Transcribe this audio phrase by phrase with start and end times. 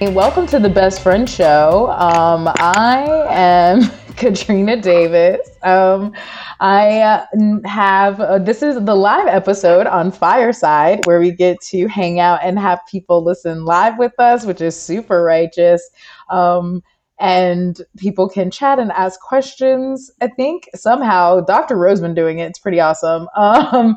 [0.00, 1.90] Welcome to the Best Friend Show.
[1.90, 3.82] Um, I am
[4.16, 5.46] Katrina Davis.
[5.62, 6.14] Um,
[6.58, 7.26] I uh,
[7.66, 12.40] have uh, this is the live episode on Fireside where we get to hang out
[12.42, 15.90] and have people listen live with us, which is super righteous.
[16.30, 16.82] Um,
[17.18, 20.10] and people can chat and ask questions.
[20.22, 21.76] I think somehow Dr.
[21.76, 22.46] Roseman doing it.
[22.46, 23.28] It's pretty awesome.
[23.36, 23.96] Um,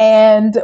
[0.00, 0.62] and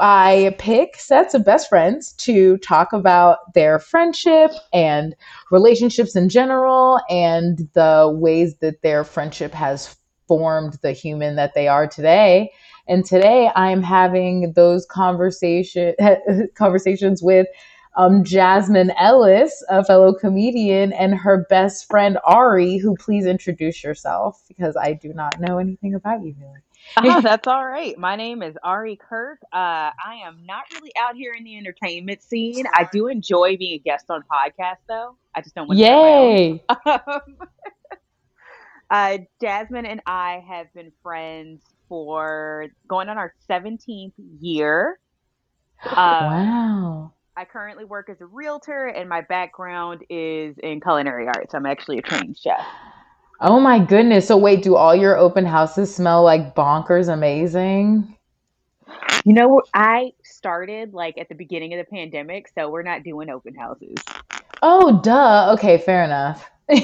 [0.00, 5.14] I pick sets of best friends to talk about their friendship and
[5.50, 11.68] relationships in general and the ways that their friendship has formed the human that they
[11.68, 12.50] are today.
[12.88, 15.94] And today I'm having those conversation
[16.54, 17.48] conversations with
[17.96, 24.42] um, Jasmine Ellis, a fellow comedian, and her best friend Ari, who please introduce yourself
[24.48, 26.60] because I do not know anything about you really.
[26.96, 27.96] Oh, that's all right.
[27.98, 29.40] My name is Ari Kirk.
[29.52, 32.66] Uh, I am not really out here in the entertainment scene.
[32.74, 35.16] I do enjoy being a guest on podcasts, though.
[35.34, 35.84] I just don't want to.
[35.84, 36.64] Yay!
[38.90, 44.98] uh, Jasmine and I have been friends for going on our 17th year.
[45.84, 47.12] Uh, wow.
[47.36, 51.54] I currently work as a realtor, and my background is in culinary arts.
[51.54, 52.66] I'm actually a trained chef.
[53.40, 54.28] Oh my goodness.
[54.28, 58.16] So, wait, do all your open houses smell like bonkers amazing?
[59.24, 63.30] You know, I started like at the beginning of the pandemic, so we're not doing
[63.30, 63.96] open houses.
[64.62, 65.54] Oh, duh.
[65.54, 66.50] Okay, fair enough.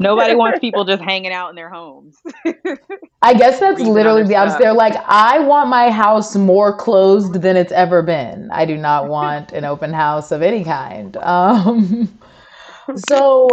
[0.00, 2.16] Nobody wants people just hanging out in their homes.
[3.22, 4.60] I guess that's literally the opposite.
[4.60, 8.50] They're like, I want my house more closed than it's ever been.
[8.50, 11.18] I do not want an open house of any kind.
[11.18, 12.18] Um,
[13.10, 13.48] so,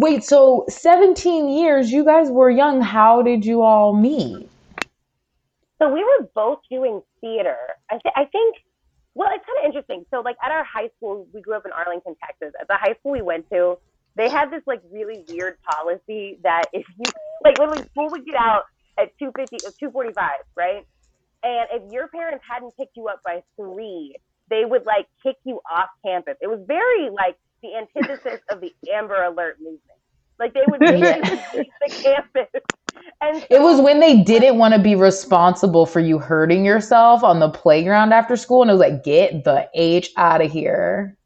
[0.00, 2.80] wait, so 17 years, you guys were young.
[2.80, 4.48] How did you all meet?
[5.78, 7.56] So, we were both doing theater.
[7.90, 8.56] I, th- I think,
[9.14, 10.06] well, it's kind of interesting.
[10.10, 12.54] So, like, at our high school, we grew up in Arlington, Texas.
[12.60, 13.78] At the high school we went to,
[14.16, 17.04] they had this like really weird policy that if you
[17.44, 18.64] like literally school would get out
[18.98, 20.86] at 250 uh, 245 right
[21.44, 24.16] and if your parents hadn't picked you up by three
[24.50, 28.74] they would like kick you off campus it was very like the antithesis of the
[28.92, 29.95] amber alert movement
[30.38, 31.00] like they would leave
[31.80, 32.62] the campus.
[33.20, 37.24] And so, it was when they didn't want to be responsible for you hurting yourself
[37.24, 41.16] on the playground after school and it was like get the h out of here.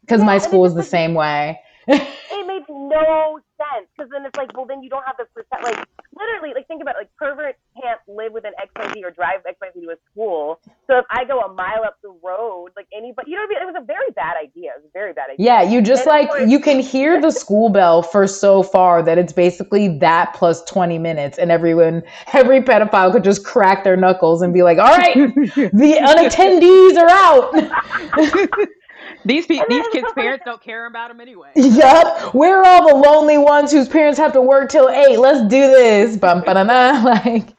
[0.00, 1.60] Because yeah, my school was the same way.
[1.88, 5.64] It made no sense because then it's like, well, then you don't have the percent.
[5.64, 9.10] Like literally, like think about it, like perverts can't live within X Y Z or
[9.10, 10.60] drive X Y Z to a school.
[10.86, 13.60] So if I go a mile up the road, like anybody, you know, what I
[13.60, 13.68] mean?
[13.68, 14.72] it was a very bad idea.
[14.76, 15.44] It was a very bad idea.
[15.44, 19.02] Yeah, you just and like course, you can hear the school bell for so far
[19.02, 22.02] that it's basically that plus twenty minutes, and everyone,
[22.32, 27.10] every pedophile could just crack their knuckles and be like, "All right, the unattendees are
[27.10, 28.68] out."
[29.26, 31.50] These pe- these kids' parents don't care about them anyway.
[31.56, 35.18] Yep, we're all the lonely ones whose parents have to work till eight.
[35.18, 36.16] Let's do this.
[36.16, 36.54] Bum, ba
[37.04, 37.52] like.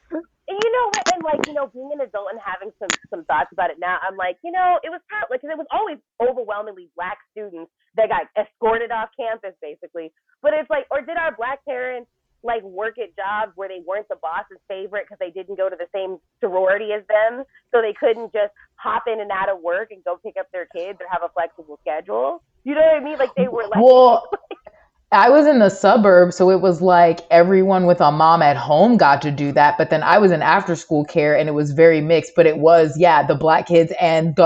[0.50, 1.14] And you know what?
[1.14, 3.98] And like you know, being an adult and having some some thoughts about it now,
[4.02, 7.18] I'm like, you know, it was kind of like because it was always overwhelmingly black
[7.32, 10.14] students that got escorted off campus, basically.
[10.42, 12.08] But it's like, or did our black parents
[12.44, 15.76] like work at jobs where they weren't the boss's favorite because they didn't go to
[15.76, 19.92] the same sorority as them, so they couldn't just hop in and out of work
[19.92, 22.44] and go pick up their kids or have a flexible schedule.
[22.64, 23.18] You know what I mean?
[23.18, 23.82] Like they were like.
[23.82, 24.30] Well,
[25.12, 28.98] I was in the suburbs, so it was like everyone with a mom at home
[28.98, 29.78] got to do that.
[29.78, 32.34] But then I was in after school care, and it was very mixed.
[32.36, 34.44] But it was yeah, the black kids and the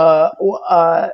[0.70, 1.10] uh,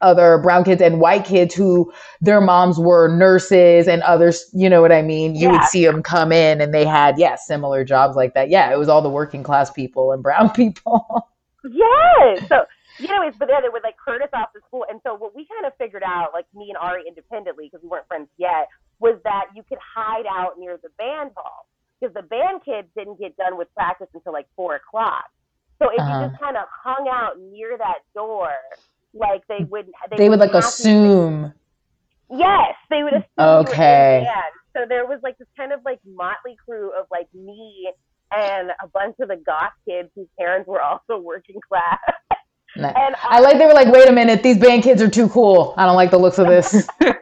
[0.00, 4.80] other brown kids and white kids who their moms were nurses and others, you know
[4.80, 5.34] what I mean?
[5.34, 5.52] You yeah.
[5.52, 8.50] would see them come in and they had, yeah, similar jobs like that.
[8.50, 11.28] Yeah, it was all the working class people and brown people.
[11.64, 12.46] yes.
[12.48, 12.64] So,
[12.98, 14.84] you anyways, but then they would like hurt us off the school.
[14.88, 17.88] And so what we kind of figured out, like me and Ari independently, because we
[17.88, 18.68] weren't friends yet,
[19.00, 21.66] was that you could hide out near the band hall
[22.00, 25.24] because the band kids didn't get done with practice until like four o'clock.
[25.78, 26.20] So if uh-huh.
[26.20, 28.50] you just kind of hung out near that door,
[29.18, 29.70] like they mm.
[29.70, 31.52] would they, they would, would like assume.
[32.30, 33.26] yes, they would assume.
[33.36, 34.26] Okay.
[34.76, 37.90] So there was like this kind of like motley crew of like me
[38.34, 41.98] and a bunch of the goth kids whose parents were also working class.
[42.76, 42.94] Nice.
[42.96, 45.28] And I, I like they were like, wait a minute, these band kids are too
[45.30, 45.72] cool.
[45.78, 46.74] I don't like the looks of this.
[47.00, 47.16] and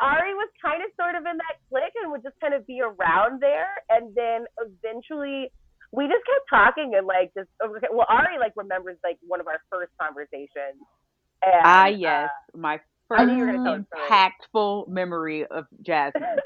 [0.00, 2.80] Ari was kind of sort of in that clique and would just kind of be
[2.80, 3.68] around there.
[3.90, 5.52] And then eventually
[5.92, 9.46] we just kept talking and like just okay, well Ari like remembers like one of
[9.46, 10.80] our first conversations.
[11.42, 16.22] And, Ah yes, uh, my first impactful memory of Jasmine.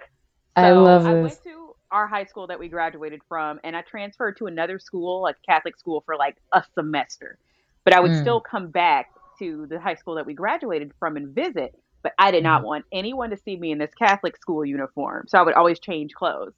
[0.59, 1.11] So I love this.
[1.11, 4.79] I went to our high school that we graduated from, and I transferred to another
[4.79, 7.39] school, like Catholic school, for like a semester.
[7.85, 8.21] But I would mm.
[8.21, 9.09] still come back
[9.39, 12.65] to the high school that we graduated from and visit, but I did not Mhm.
[12.65, 15.27] want anyone to see me in this Catholic school uniform.
[15.29, 16.55] So I would always change clothes.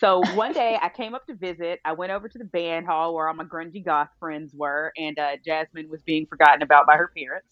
[0.00, 1.78] So one day I came up to visit.
[1.84, 5.18] I went over to the band hall where all my grungy goth friends were, and
[5.18, 7.48] uh, Jasmine was being forgotten about by her parents.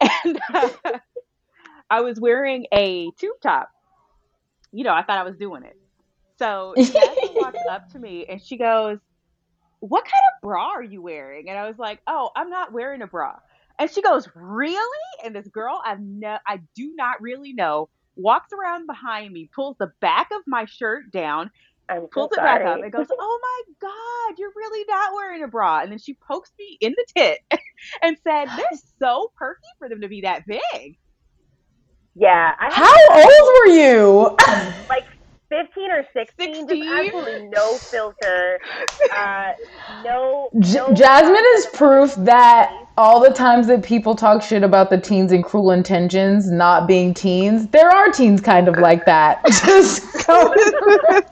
[0.24, 0.68] And uh,
[1.90, 3.70] I was wearing a tube top.
[4.70, 5.76] You know, I thought I was doing it.
[6.38, 8.98] So Jasmine walks up to me and she goes,
[9.80, 11.48] What kind of bra are you wearing?
[11.48, 13.36] And I was like, Oh, I'm not wearing a bra.
[13.78, 15.08] And she goes, Really?
[15.24, 17.88] And this girl I've no I do not really know
[18.18, 21.50] walks around behind me, pulls the back of my shirt down,
[21.88, 25.42] I'm so pulls it back up, and goes, Oh my God, you're really not wearing
[25.42, 25.80] a bra.
[25.80, 27.38] And then she pokes me in the tit
[28.02, 30.98] and said, They're so perky for them to be that big.
[32.14, 34.36] Yeah, I How old were you?
[34.88, 35.04] like
[35.50, 36.68] 15 or 16, 16?
[36.68, 38.58] just absolutely no filter,
[39.16, 39.52] uh,
[40.04, 40.92] no, J- no.
[40.92, 45.42] Jasmine is proof that all the times that people talk shit about the teens and
[45.44, 49.44] cruel intentions not being teens, there are teens kind of like that.
[49.64, 51.22] Just going,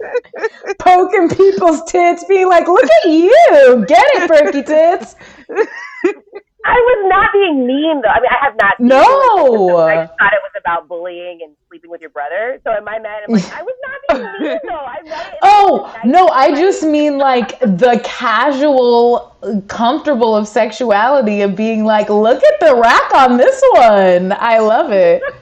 [0.78, 5.16] poking people's tits, being like, look at you, get it, perky tits.
[6.66, 8.10] I was not being mean though.
[8.10, 8.74] I mean, I have not.
[8.80, 9.78] No.
[9.78, 12.60] I just thought it was about bullying and sleeping with your brother.
[12.64, 14.74] So in my mind, I'm like, I was not being mean though.
[14.74, 15.38] I read it.
[15.42, 19.36] Oh, no, I just mean like the casual,
[19.68, 24.32] comfortable of sexuality of being like, look at the rack on this one.
[24.32, 25.22] I love it.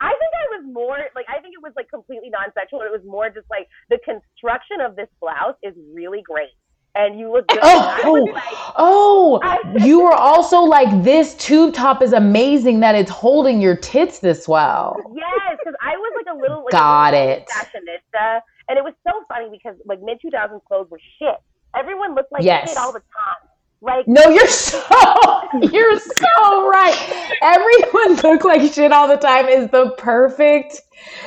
[0.00, 2.80] I think I was more like I think it was like completely non-sexual.
[2.82, 6.52] It was more just like the construction of this blouse is really great,
[6.94, 7.58] and you look good.
[7.62, 12.80] Oh, was Oh, like, oh, I- you were also like, this tube top is amazing
[12.80, 14.96] that it's holding your tits this well.
[15.14, 17.48] yes, because I was like a little like Got a little it.
[17.50, 21.36] fashionista, and it was so funny because like mid 2000s clothes were shit.
[21.76, 22.68] Everyone looked like Yes.
[22.68, 23.48] shit all the time.
[23.84, 24.82] Like No, you're so
[25.62, 27.36] you're so right.
[27.42, 30.82] Everyone looked like shit all the time is the perfect.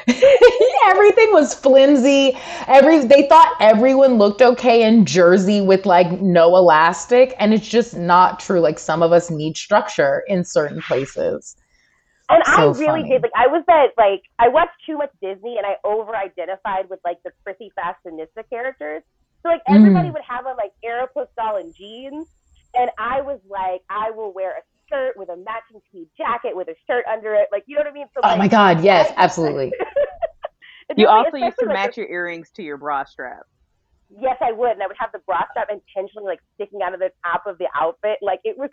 [0.88, 2.38] Everything was flimsy.
[2.68, 7.98] Every they thought everyone looked okay in jersey with like no elastic, and it's just
[7.98, 8.60] not true.
[8.62, 11.56] Like some of us need structure in certain places.
[12.30, 13.08] And I really funny.
[13.08, 13.24] did.
[13.24, 17.00] Like, I was that, like, I watched too much Disney and I over identified with,
[17.06, 19.04] like, the prissy fashionista characters.
[19.44, 20.12] So, like, everybody Mm.
[20.12, 22.28] would have on, like, Aeropostale and jeans.
[22.76, 26.68] And I was like, I will wear a skirt with a matching tweed jacket with
[26.68, 27.48] a shirt under it.
[27.52, 28.08] Like, you know what I mean?
[28.14, 29.72] So, Oh like, my god, yes, absolutely.
[30.96, 33.42] You really- also used to like, match your earrings to your bra strap.
[34.10, 34.72] Yes, I would.
[34.72, 37.58] And I would have the bra strap intentionally, like, sticking out of the top of
[37.58, 38.18] the outfit.
[38.22, 38.70] Like, it was.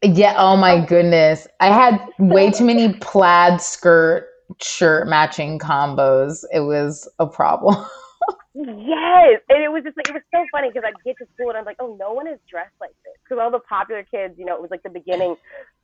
[0.00, 1.48] Yeah, oh my goodness.
[1.58, 4.28] I had way too many plaid skirt
[4.62, 6.44] shirt matching combos.
[6.52, 7.84] It was a problem.
[8.54, 11.50] Yes, and it was just like it was so funny because I'd get to school
[11.50, 13.14] and I'm like, oh, no one is dressed like this.
[13.22, 15.36] Because all the popular kids, you know, it was like the beginning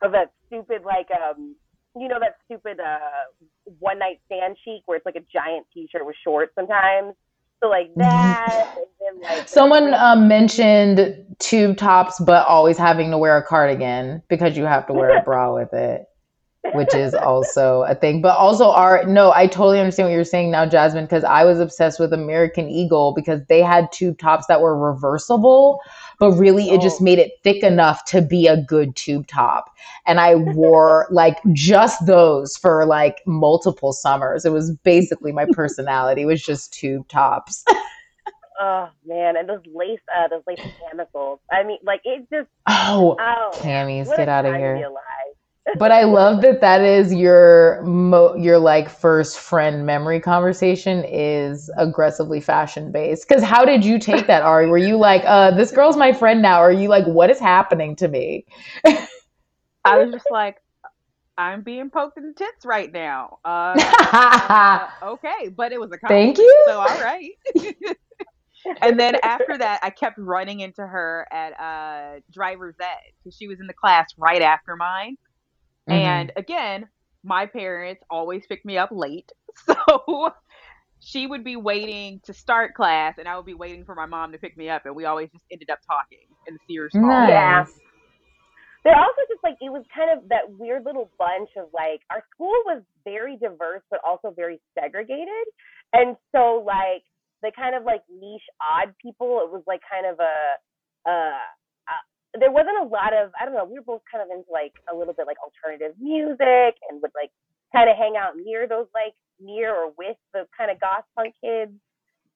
[0.03, 1.55] of that stupid like um,
[1.97, 3.31] you know, that stupid uh
[3.79, 7.15] one night stand chic where it's like a giant T-shirt with shorts sometimes.
[7.63, 13.19] So like that, and then like Someone um, mentioned tube tops, but always having to
[13.19, 16.07] wear a cardigan because you have to wear a bra with it,
[16.73, 18.21] which is also a thing.
[18.23, 21.61] But also, our no, I totally understand what you're saying now, Jasmine, because I was
[21.61, 25.81] obsessed with American Eagle because they had tube tops that were reversible,
[26.19, 27.05] but really it just Oh.
[27.05, 29.71] made it thick enough to be a good tube top.
[30.07, 34.45] And I wore like just those for like multiple summers.
[34.45, 37.65] It was basically my personality was just tube tops.
[38.61, 40.61] oh man, and those lace uh those lace
[40.91, 41.41] camisole.
[41.53, 43.51] I mean, like it just Oh, oh
[44.09, 44.89] a get out of time to be here.
[45.79, 51.71] But I love that that is your mo- your like first friend memory conversation is
[51.79, 53.27] aggressively fashion based.
[53.27, 54.67] Because how did you take that, Ari?
[54.67, 56.61] Were you like, uh, this girl's my friend now?
[56.61, 58.45] Or are you like, what is happening to me?
[59.85, 60.57] I was just like,
[61.37, 63.39] I'm being poked in the tits right now.
[63.45, 66.65] Uh, uh, okay, but it was a Thank you.
[66.69, 67.31] so all right.
[68.83, 72.87] and then after that, I kept running into her at uh, driver's ed
[73.23, 75.17] because she was in the class right after mine.
[75.89, 75.93] Mhm.
[75.93, 76.89] And again,
[77.23, 79.31] my parents always picked me up late.
[79.67, 80.33] So
[80.99, 84.33] she would be waiting to start class and I would be waiting for my mom
[84.33, 87.03] to pick me up and we always just ended up talking in the Sears hall.
[87.03, 87.29] nice.
[87.29, 87.65] Yeah.
[88.83, 92.23] They're also just like it was kind of that weird little bunch of like our
[92.35, 95.47] school was very diverse but also very segregated.
[95.93, 97.05] And so like
[97.43, 101.47] the kind of like niche odd people, it was like kind of a uh
[102.39, 104.73] there wasn't a lot of I don't know, we were both kind of into like
[104.93, 107.31] a little bit like alternative music and would like
[107.73, 111.35] kind of hang out near those like near or with the kind of goth punk
[111.43, 111.73] kids.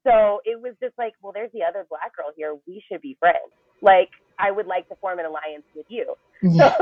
[0.06, 2.56] So it was just like, well, there's the other black girl here.
[2.66, 3.52] We should be friends.
[3.82, 6.14] Like I would like to form an alliance with you.
[6.42, 6.76] Yeah,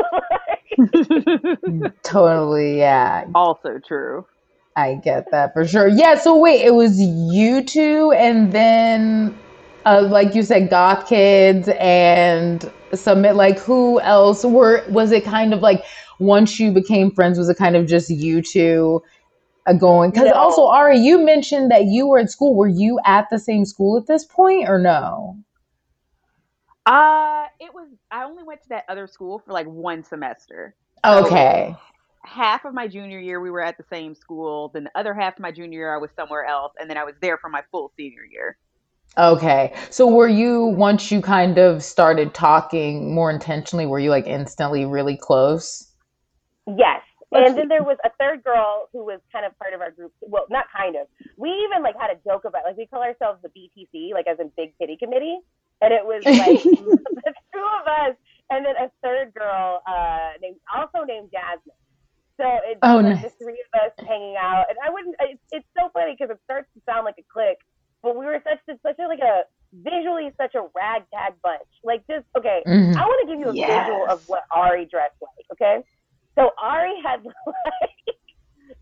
[2.02, 2.78] totally.
[2.78, 4.26] Yeah, also true.
[4.76, 5.88] I get that for sure.
[5.88, 6.16] Yeah.
[6.16, 9.37] So wait, it was you two, and then,
[9.87, 13.37] uh, like you said, goth kids and submit.
[13.37, 14.85] Like who else were?
[14.90, 15.85] Was it kind of like
[16.21, 17.38] once you became friends?
[17.38, 19.02] Was it kind of just you two?
[19.66, 20.35] Uh, going because No.
[20.35, 22.57] also Ari, you mentioned that you were at school.
[22.57, 25.38] Were you at the same school at this point or no?
[26.87, 27.88] Uh, it was.
[28.11, 30.76] I only went to that other school for like one semester.
[31.05, 31.76] Okay.
[32.25, 34.71] Half of my junior year, we were at the same school.
[34.75, 37.05] Then the other half of my junior year, I was somewhere else, and then I
[37.05, 38.59] was there for my full senior year.
[39.18, 39.75] Okay.
[39.90, 44.84] So were you once you kind of started talking more intentionally, were you like instantly
[44.84, 45.88] really close?
[46.66, 47.02] Yes.
[47.34, 50.12] And then there was a third girl who was kind of part of our group.
[50.20, 51.06] Well, not kind of.
[51.36, 54.38] We even like had a joke about like we call ourselves the BTC, like as
[54.40, 55.40] in Big Titty Committee,
[55.82, 56.64] and it was like
[57.25, 58.16] the two of us,
[58.50, 61.76] and then a third girl uh, named also named Jasmine.
[62.40, 63.22] So it's Oh, like nice.
[63.22, 65.16] the three of us hanging out, and I wouldn't.
[65.20, 67.60] It's, it's so funny because it starts to sound like a clique,
[68.02, 71.68] but we were such such a like a visually such a ragtag bunch.
[71.84, 72.62] Like just okay.
[72.66, 72.96] Mhm.
[72.96, 75.84] I want to give you a visual of what Ari dressed like, okay?
[76.34, 78.16] So Ari had like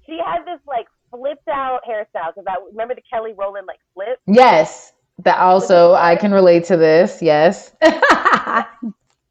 [0.06, 4.20] she had this like flipped out hairstyle because I remember the Kelly Rowland like flip.
[4.26, 4.92] Yes.
[5.22, 7.22] That also I can relate to this.
[7.22, 7.74] Yes.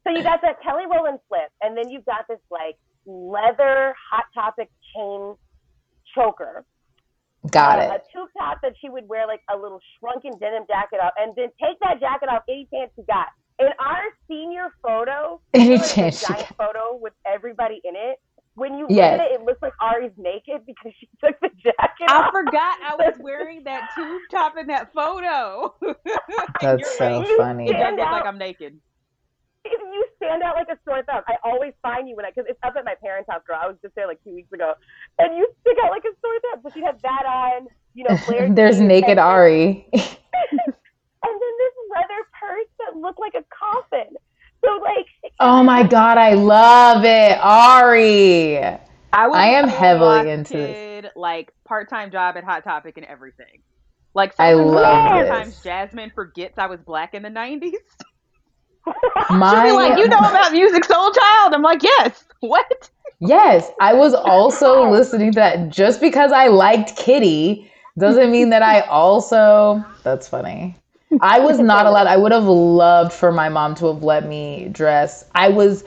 [0.04, 2.76] So you got that Kelly Rowland flip, and then you've got this like
[3.06, 5.34] leather hot topic chain
[6.14, 6.64] choker.
[7.50, 7.96] Got uh, it.
[7.96, 11.34] A tube top that she would wear like a little shrunken denim jacket off, and
[11.36, 13.28] then take that jacket off any chance you got.
[13.60, 16.56] In our senior photo, Any there a chance you giant got.
[16.58, 18.18] photo with everybody in it.
[18.56, 18.94] When you Yes.
[18.94, 22.32] look at it, it looks like Ari's naked because she took the jacket I off.
[22.32, 25.74] forgot I was wearing that tube top in that photo.
[26.60, 27.24] That's You're so right.
[27.24, 27.70] Funny.
[27.70, 28.24] It does look like.
[28.26, 28.80] I'm naked.
[29.64, 31.22] You stand out like a sore thumb.
[31.28, 33.58] I always find you when I, because it's up at my parents' house, girl.
[33.62, 34.74] I was just there like two weeks ago,
[35.18, 36.60] and you stick out like a sore thumb.
[36.62, 39.86] So she'd have that on, you know, flared There's naked and- Ari.
[39.92, 44.14] and then this leather purse that looked like a coffin.
[44.64, 45.06] So like,
[45.40, 47.38] Oh my god, I love it.
[47.40, 48.58] Ari.
[49.12, 51.12] I, was I am heavily into this.
[51.14, 53.62] like part-time job at Hot Topic and everything.
[54.14, 55.62] Like I sometimes- love sometimes this.
[55.62, 57.72] Jasmine forgets I was black in the '90s.
[59.30, 62.90] My like, "You know about Musiq Soulchild?" I'm like, "Yes." What?
[63.20, 65.70] Yes, I was also listening to that.
[65.70, 69.82] Just because I liked Kitty doesn't mean that I also.
[70.02, 70.76] That's funny.
[71.20, 72.06] I was not allowed.
[72.06, 75.24] I would have loved for my mom to have let me dress.
[75.34, 75.84] I was.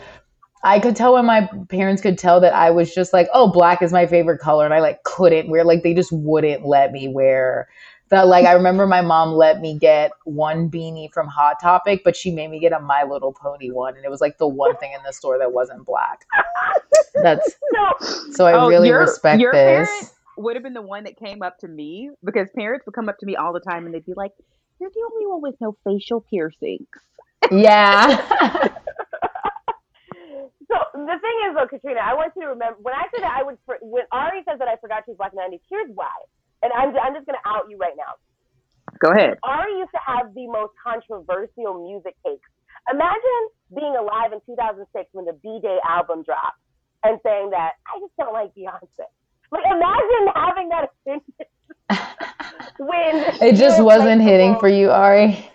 [0.63, 3.83] I could tell when my parents could tell that I was just like, oh, black
[3.83, 5.63] is my favorite color, and I like couldn't wear.
[5.63, 7.67] Like they just wouldn't let me wear.
[8.09, 12.15] That like I remember my mom let me get one beanie from Hot Topic, but
[12.15, 14.77] she made me get a My Little Pony one, and it was like the one
[14.77, 16.25] thing in the store that wasn't black.
[17.15, 19.87] That's so so I Oh, really your- respect your this.
[19.89, 23.09] parent Would have been the one that came up to me because parents would come
[23.09, 24.31] up to me all the time and they'd be like,
[24.79, 26.87] "You're the only one with no facial piercings."
[27.51, 28.69] Yeah.
[30.69, 33.31] So the thing is, though, Katrina, I want you to remember when I said that
[33.39, 33.57] I would.
[33.65, 36.11] For, when Ari says that I forgot she was black in the '90s, here's why.
[36.67, 38.19] And I'm, I'm just going to out you right now.
[39.00, 39.38] Go ahead.
[39.43, 42.50] Ari used to have the most controversial music takes.
[42.91, 43.43] Imagine
[43.75, 46.59] being alive in 2006 when the B'Day album dropped
[47.03, 49.07] and saying that I just don't like Beyonce.
[49.51, 51.24] Like, imagine having that opinion
[52.79, 55.50] when it just wasn't hitting for you, Ari.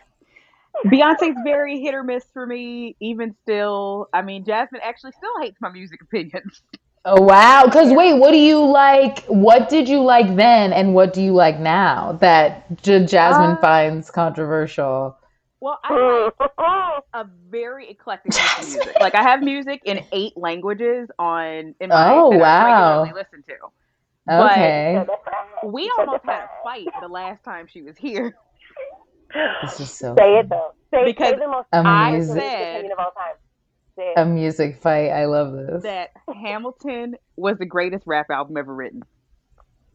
[0.86, 4.08] Beyonce's very hit or miss for me, even still.
[4.12, 6.62] I mean, Jasmine actually still hates my music opinions.
[7.04, 7.68] Oh wow.
[7.72, 9.24] Cause wait, what do you like?
[9.26, 13.60] What did you like then and what do you like now that J- Jasmine Uh,
[13.60, 15.16] finds controversial?
[15.60, 18.96] Well, I like a very eclectic music.
[19.00, 23.04] Like I have music in eight languages on in my Oh, that wow.
[23.04, 23.54] I listen to.
[24.26, 25.04] But- Okay.
[25.64, 28.36] We almost had a fight the last time she was here.
[29.62, 30.72] This is so Say it though.
[30.92, 33.34] Say, Because say the most a I music said- of all time.
[33.96, 34.18] Say it.
[34.18, 35.08] a music fight.
[35.10, 35.82] I love this.
[35.82, 36.10] That
[36.42, 39.02] Hamilton was the greatest rap album ever written.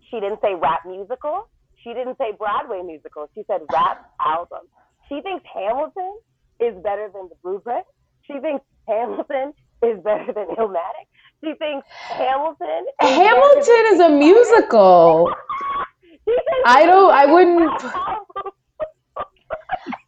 [0.09, 1.49] She didn't say rap musical.
[1.83, 3.29] She didn't say Broadway musical.
[3.33, 4.67] She said rap album.
[5.09, 6.17] She thinks Hamilton
[6.59, 7.85] is better than The Blueprint.
[8.25, 11.07] She thinks Hamilton is better than Illmatic.
[11.43, 12.85] She thinks Hamilton.
[13.01, 15.31] Is Hamilton is a musical.
[16.65, 18.51] I don't I wouldn't album.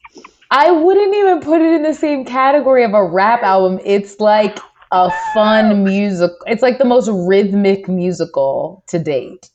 [0.51, 3.79] I wouldn't even put it in the same category of a rap album.
[3.83, 4.59] It's like
[4.91, 6.31] a fun music.
[6.47, 9.49] It's like the most rhythmic musical to date.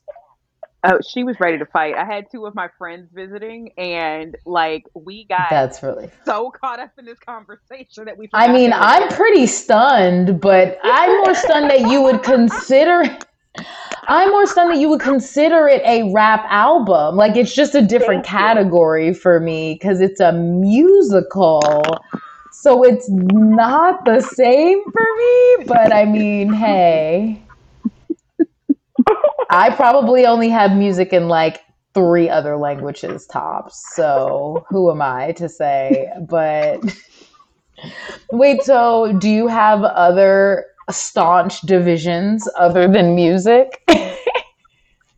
[0.86, 1.94] Oh, she was ready to fight.
[1.96, 6.10] I had two of my friends visiting, and like we got That's really.
[6.26, 8.28] so caught up in this conversation that we.
[8.34, 13.02] I mean, I'm pretty stunned, but I'm more stunned that you would consider.
[14.06, 17.16] I'm more stunned that you would consider it a rap album.
[17.16, 21.82] Like it's just a different category for me because it's a musical.
[22.52, 27.42] So it's not the same for me, but I mean, hey.
[29.50, 31.60] I probably only have music in like
[31.94, 33.94] three other languages tops.
[33.94, 36.10] So who am I to say?
[36.28, 36.80] But
[38.32, 43.82] wait, so do you have other staunch divisions other than music?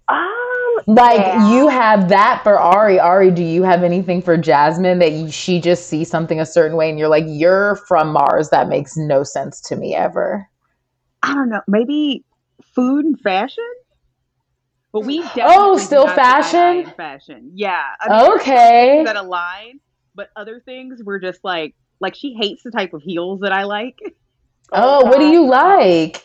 [0.09, 1.49] Um, like Yeah.
[1.51, 3.01] you have that for Ari.
[3.01, 6.77] Ari, do you have anything for Jasmine that you, she just sees something a certain
[6.77, 8.51] way and you're like, you're from Mars?
[8.51, 10.47] That makes no sense to me ever.
[11.25, 12.25] I don't know, maybe
[12.75, 13.65] food and fashion.
[14.93, 16.95] But we definitely Oh, still not see eye fashion?
[16.97, 17.83] Fashion, yeah.
[18.01, 19.03] I mean, Okay.
[19.05, 19.81] that align,
[20.15, 23.65] but other things were just like like she hates the type of heels that I
[23.65, 23.99] like.
[24.73, 26.23] Oh, oh, what do you like?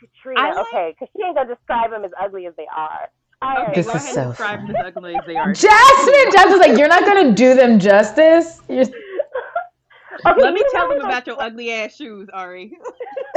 [0.00, 3.08] Katrina, like- okay, because she ain't gonna describe them as ugly as they are.
[3.40, 4.72] All right, This is so describe funny.
[4.72, 5.52] them as ugly as they are.
[5.52, 8.60] Jasmine, Jasmine's like, you're not gonna do them justice.
[8.68, 8.84] You're...
[10.26, 12.76] Okay, Let me tell them about those- your ugly ass shoes, Ari.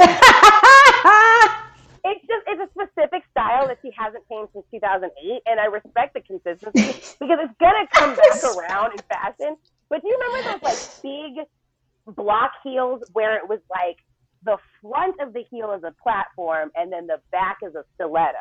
[2.04, 6.14] It's just it's a specific style that she hasn't changed since 2008, and I respect
[6.14, 9.56] the consistency because it's gonna come back around in fashion.
[9.88, 13.98] But do you remember those like big block heels where it was like
[14.44, 18.38] the front of the heel is a platform and then the back is a stiletto?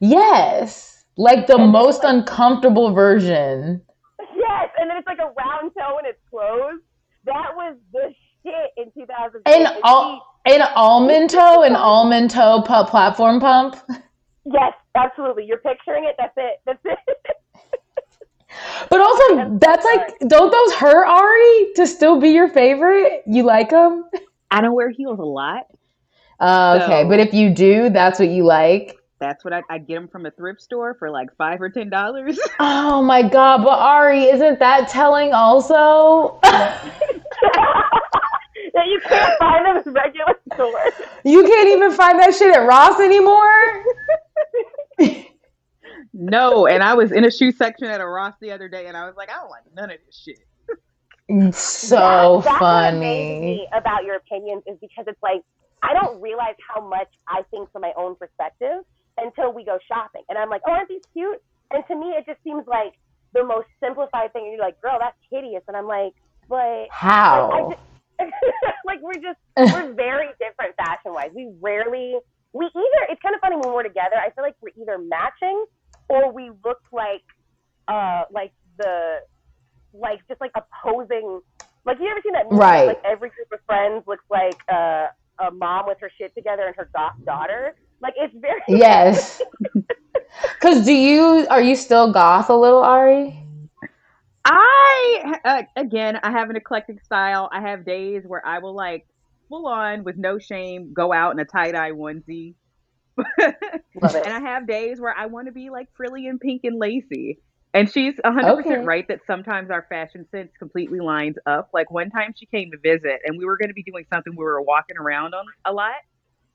[0.00, 3.82] yes, like the most uncomfortable version.
[4.36, 6.82] Yes, and then it's like a round toe when it's closed.
[7.24, 9.42] That was the shit in 2008.
[9.46, 13.76] And And all an almond toe, an almond toe pu- platform pump.
[14.44, 15.44] yes, absolutely.
[15.44, 16.14] You're picturing it.
[16.18, 16.60] That's it.
[16.64, 16.98] That's it.
[18.90, 23.22] But also, that's like, don't those hurt Ari to still be your favorite?
[23.26, 24.04] You like them?
[24.50, 25.66] I don't wear heels a lot.
[26.40, 28.96] Uh, okay, So- but if you do, that's what you like.
[29.20, 31.90] That's what I, I get them from a thrift store for like five or ten
[31.90, 32.38] dollars.
[32.60, 33.64] Oh my god!
[33.64, 36.38] But Ari, isn't that telling also?
[36.42, 36.84] that
[38.86, 40.92] you can't find them in regular stores.
[41.24, 43.84] you can't even find that shit at Ross anymore.
[46.18, 48.96] No, and I was in a shoe section at a Ross the other day, and
[48.96, 50.40] I was like, I don't like none of this shit.
[51.54, 51.96] So
[52.40, 53.68] That- that's what amazes funny.
[53.74, 55.42] about your opinions is because it's like
[55.82, 58.82] I don't realize how much I think from my own perspective
[59.16, 61.40] until we go shopping, and I'm like, oh, aren't these cute?
[61.70, 62.94] And to me, it just seems like
[63.34, 64.44] the most simplified thing.
[64.44, 66.14] And you're like, girl, that's hideous, and I'm like,
[66.48, 67.76] but How?
[68.86, 71.30] like we're just we're very different fashion wise.
[71.34, 72.16] We rarely
[72.54, 74.16] we either it's kind of funny when we're together.
[74.16, 75.64] I feel like we're either matching
[76.08, 77.22] or we look like
[77.88, 79.16] uh like the
[79.92, 81.40] like just like opposing
[81.84, 82.86] like you ever seen that movie Right.
[82.86, 85.06] like every group of friends looks like uh,
[85.40, 87.74] a mom with her shit together and her goth daughter.
[88.00, 89.40] Like it's very Yes.
[90.60, 93.42] Cause do you are you still goth a little, Ari?
[94.44, 97.48] I uh, again, I have an eclectic style.
[97.52, 99.06] I have days where I will like
[99.48, 102.67] full on with no shame go out in a tie dye onesie, Love it.
[103.42, 107.40] and I have days where I want to be like frilly and pink and lacy.
[107.74, 108.76] And she's 100% Okay.
[108.78, 111.68] right that sometimes our fashion sense completely lines up.
[111.74, 114.32] Like one time she came to visit and we were going to be doing something
[114.36, 115.94] we were walking around on a lot.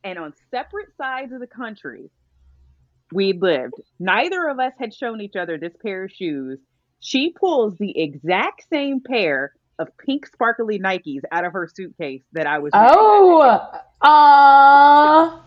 [0.04, 2.10] And on separate sides of the country,
[3.14, 3.76] we lived.
[4.00, 6.60] Neither of us had shown each other this pair of shoes.
[7.00, 12.48] She pulls the exact same pair of pink sparkly Nikes out of her suitcase that
[12.48, 12.94] I was wearing.
[12.94, 13.70] Oh,
[14.02, 15.42] ah.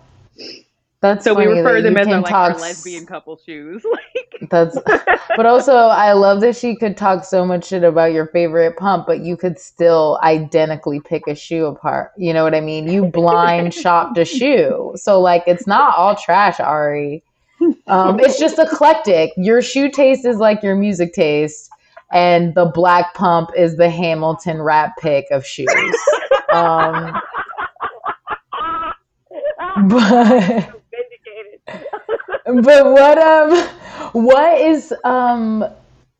[1.07, 3.85] That's So we refer that them as our, like our lesbian couple shoes.
[3.97, 4.77] Like That's
[5.37, 9.07] but also I love that she could talk so much shit about your favorite pump,
[9.07, 12.11] but you could still identically pick a shoe apart.
[12.17, 12.89] You know what I mean?
[12.89, 14.93] You blind shopped a shoe.
[14.97, 17.23] So like it's not all trash, Ari.
[17.87, 19.31] Um, it's just eclectic.
[19.37, 21.71] Your shoe taste is like your music taste,
[22.13, 25.69] and the black pump is the Hamilton rap pick of shoes.
[26.53, 27.15] Um,
[29.89, 30.76] but.
[32.47, 33.69] But what um
[34.13, 35.65] what is um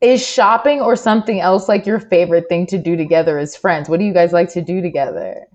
[0.01, 3.89] is shopping or something else like your favorite thing to do together as friends?
[3.89, 5.45] What do you guys like to do together?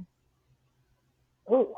[1.50, 1.74] Ooh.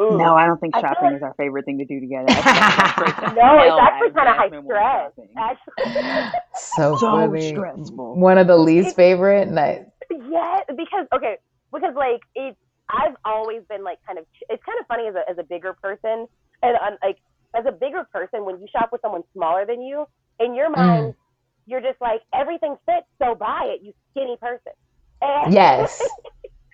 [0.00, 0.16] Ooh.
[0.16, 2.26] No, I don't think shopping like- is our favorite thing to do together.
[2.28, 5.12] I think that's straight to No, it's actually kind of high stress.
[5.36, 7.48] Actually, So, So funny.
[7.50, 8.14] stressful.
[8.16, 9.48] One of the least favorite.
[9.48, 9.90] nights.
[10.10, 11.36] yeah, because okay,
[11.72, 12.56] because like it,
[12.88, 14.24] I've always been like kind of.
[14.48, 16.26] It's kind of funny as a as a bigger person.
[16.62, 17.18] And um, like
[17.56, 20.06] as a bigger person, when you shop with someone smaller than you,
[20.40, 21.14] in your mind,
[21.66, 24.72] you're just like everything fits, so buy it, you skinny person.
[25.22, 26.16] And, Yes.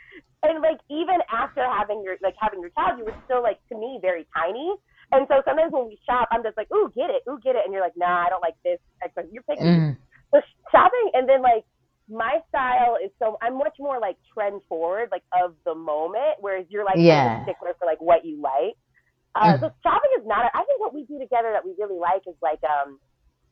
[0.44, 3.78] and like even after having your like having your child, you were still like to
[3.78, 4.74] me very tiny.
[5.12, 7.62] And so sometimes when we shop, I'm just like, ooh, get it, ooh, get it,
[7.64, 8.78] and you're like, nah, I don't like this.
[9.32, 9.96] You're picking Mm.
[10.34, 10.40] so
[10.72, 11.64] shopping and then like
[12.08, 16.66] my style is so I'm much more like trend forward, like of the moment, whereas
[16.68, 17.40] you're like Yeah.
[17.42, 18.76] stickler for like what you like.
[19.34, 19.58] Uh.
[19.58, 20.50] So shopping is not.
[20.54, 22.98] I think what we do together that we really like is like um,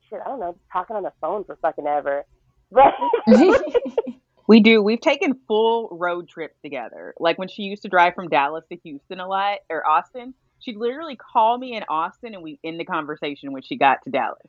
[0.08, 0.20] shit.
[0.24, 2.24] I don't know, talking on the phone for fucking ever.
[2.70, 2.94] But
[4.48, 4.82] We do.
[4.82, 7.14] We've taken full road trips together.
[7.18, 10.76] Like when she used to drive from Dallas to Houston a lot or Austin, she'd
[10.76, 14.42] literally call me in Austin and we end the conversation when she got to Dallas.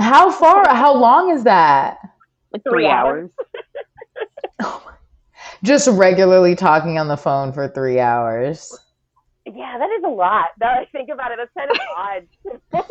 [0.00, 0.68] How far?
[0.74, 1.98] How long is that?
[2.52, 3.30] Like Three three, hours.
[4.62, 4.82] hours.
[5.62, 8.76] Just regularly talking on the phone for three hours.
[9.46, 10.48] Yeah, that is a lot.
[10.60, 12.82] Now that I think about it, that's kind of odd.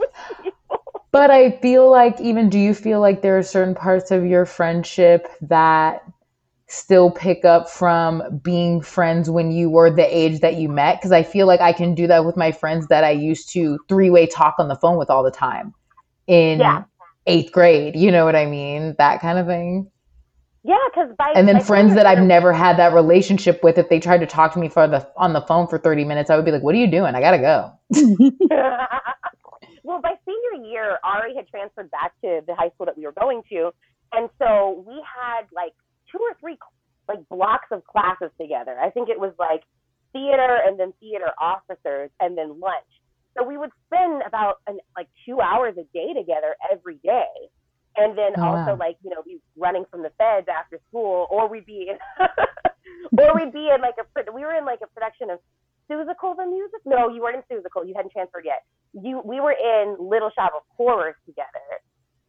[1.11, 4.45] But I feel like, even do you feel like there are certain parts of your
[4.45, 6.01] friendship that
[6.67, 10.97] still pick up from being friends when you were the age that you met?
[10.97, 13.79] Because I feel like I can do that with my friends that I used to
[13.87, 15.73] three way talk on the phone with all the time
[16.27, 16.83] in Yeah.
[17.27, 17.95] eighth grade.
[17.95, 18.95] You know what I mean?
[18.97, 19.91] That kind of thing.
[20.65, 23.87] Yeah, because by And then by friends that I've never had that relationship with, if
[23.89, 26.35] they tried to talk to me for the on the phone for 30 minutes, I
[26.35, 27.13] would be like, What are you doing?
[27.13, 27.71] I gotta go.
[29.83, 33.11] well, by senior year, Ari had transferred back to the high school that we were
[33.11, 33.69] going to,
[34.11, 35.73] and so we had like
[36.11, 36.57] two or three
[37.07, 38.75] like blocks of classes together.
[38.79, 39.61] I think it was like
[40.13, 42.89] theater and then theater officers and then lunch.
[43.37, 47.29] So we would spend about an, like two hours a day together every day.
[47.97, 48.77] And then Oh, also wow.
[48.79, 51.97] like, you know, be running from the feds after school or we'd be in
[53.19, 55.39] or we'd be in like a we were in like a production of
[55.89, 56.81] Seussical the music?
[56.85, 57.87] No, you weren't in Seussical.
[57.87, 58.63] You hadn't transferred yet.
[58.93, 61.61] You we were in Little Shop of Horrors together.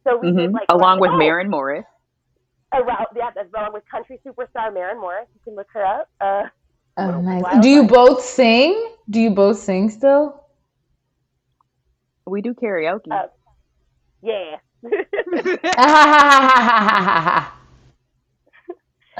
[0.03, 0.53] So we did Mhm.
[0.53, 1.85] like Along with oh, Maren Morris.
[2.73, 5.27] around yeah, that's along with country superstar Maren Morris.
[5.33, 6.09] You can look her up.
[6.21, 6.43] Uh,
[6.99, 7.43] Oh, nice.
[7.43, 7.91] Wild Do you Life.
[7.91, 8.91] both sing?
[9.09, 10.43] Do you both sing still?
[12.25, 13.11] We do karaoke.
[13.11, 13.27] Uh,
[14.21, 14.57] yeah.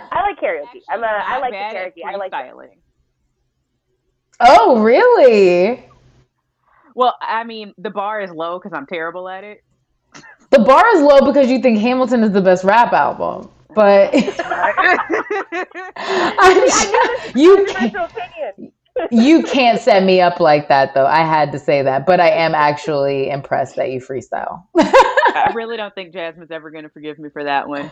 [0.10, 0.82] I like karaoke.
[0.89, 2.06] I'm a, I like the karaoke.
[2.06, 2.36] I like it.
[2.36, 2.78] freestyling.
[4.39, 5.84] Oh, really?
[6.96, 9.63] Well, I mean, the bar is low because I'm terrible at it.
[10.50, 14.13] The bar is low because you think Hamilton is the best rap album, but
[15.98, 16.63] I'm,
[17.36, 18.74] you can't,
[19.12, 21.06] you can't set me up like that though.
[21.06, 24.63] I had to say that, but I am actually impressed that you freestyle.
[25.45, 27.91] I really don't think Jasmine's ever going to forgive me for that one.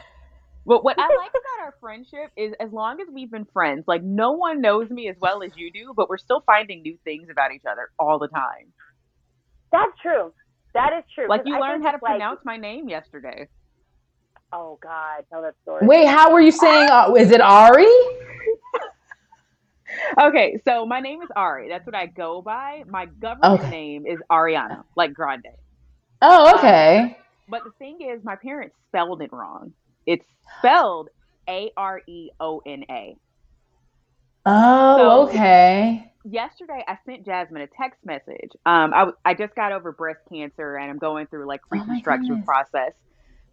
[0.65, 4.01] But what I like about our friendship is as long as we've been friends, like
[4.03, 7.29] no one knows me as well as you do, but we're still finding new things
[7.29, 8.73] about each other all the time.
[9.71, 10.33] That's true.
[10.73, 11.27] That is true.
[11.29, 13.47] Like you I learned how to like- pronounce my name yesterday.
[14.51, 15.85] Oh God, tell that story.
[15.85, 16.89] Wait, how were you saying?
[16.89, 17.85] Uh, is it Ari?
[20.19, 21.69] Okay, so my name is Ari.
[21.69, 22.83] That's what I go by.
[22.87, 23.69] My government Okay.
[23.69, 25.45] name is Ariana, like Grande.
[26.21, 27.17] Oh, okay.
[27.47, 29.73] But the thing is, my parents spelled it wrong.
[30.05, 30.25] It's
[30.59, 31.09] spelled
[31.49, 33.15] A R E O N A.
[34.45, 36.11] Oh, So- okay.
[36.23, 38.51] yesterday I sent Jasmine a text message.
[38.65, 41.67] Um, I, w- I just got over breast cancer and I'm going through like Oh
[41.71, 42.45] reconstruction goodness.
[42.45, 42.93] process.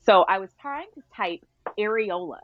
[0.04, 1.40] So I was trying to type
[1.78, 2.38] areola,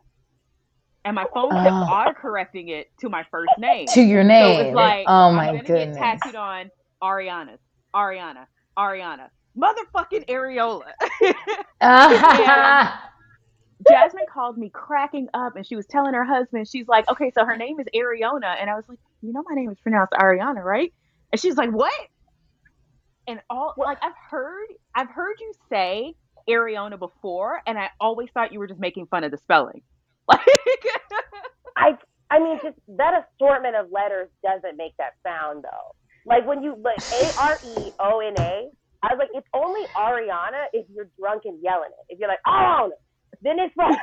[1.05, 1.87] and my phone kept Oh.
[1.91, 3.87] autocorrecting it to my first name.
[3.89, 4.57] To your name.
[4.57, 5.97] so it's like oh my I'm goodness.
[5.97, 6.71] get tattooed on
[7.03, 7.61] Ariana's,
[7.95, 8.47] Ariana,
[8.79, 9.29] Ariana,
[9.59, 10.93] motherfucking areola.
[13.89, 17.45] Jasmine called me cracking up and she was telling her husband, she's like, okay, so
[17.45, 18.57] her name is Ariona.
[18.61, 20.93] And I was like, you know, my name is pronounced Ariana, right?
[21.33, 21.93] And she's like, what?
[23.29, 26.15] And all like I've heard, I've heard you say
[26.49, 29.83] Ariona before, and I always thought you were just making fun of the spelling.
[30.29, 30.41] Like,
[31.77, 31.93] I
[32.31, 35.95] I mean, just that assortment of letters doesn't make that sound though.
[36.27, 38.69] Like when you like A R E O N A,
[39.03, 42.13] I was like, it's only Ariana if you're drunk and yelling it.
[42.13, 42.93] If you're like, oh,
[43.43, 43.97] then it's fine.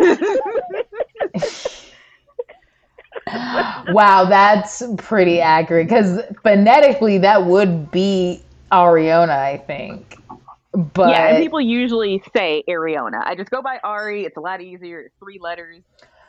[3.93, 10.17] wow, that's pretty accurate because phonetically that would be Ariana, I think.
[10.71, 13.21] But yeah, and people usually say Ariana.
[13.25, 14.25] I just go by Ari.
[14.25, 15.01] It's a lot easier.
[15.01, 15.81] It's three letters.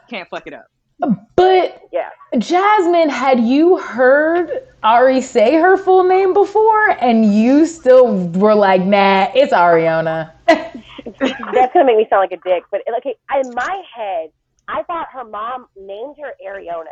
[0.08, 0.66] Can't fuck it up.
[0.98, 2.08] But yeah.
[2.38, 4.50] Jasmine, had you heard
[4.82, 10.32] Ari say her full name before, and you still were like, "Nah, it's Ariana?
[10.48, 12.64] That's gonna make me sound like a dick.
[12.70, 14.30] But okay, in my head,
[14.68, 16.86] I thought her mom named her Ariana.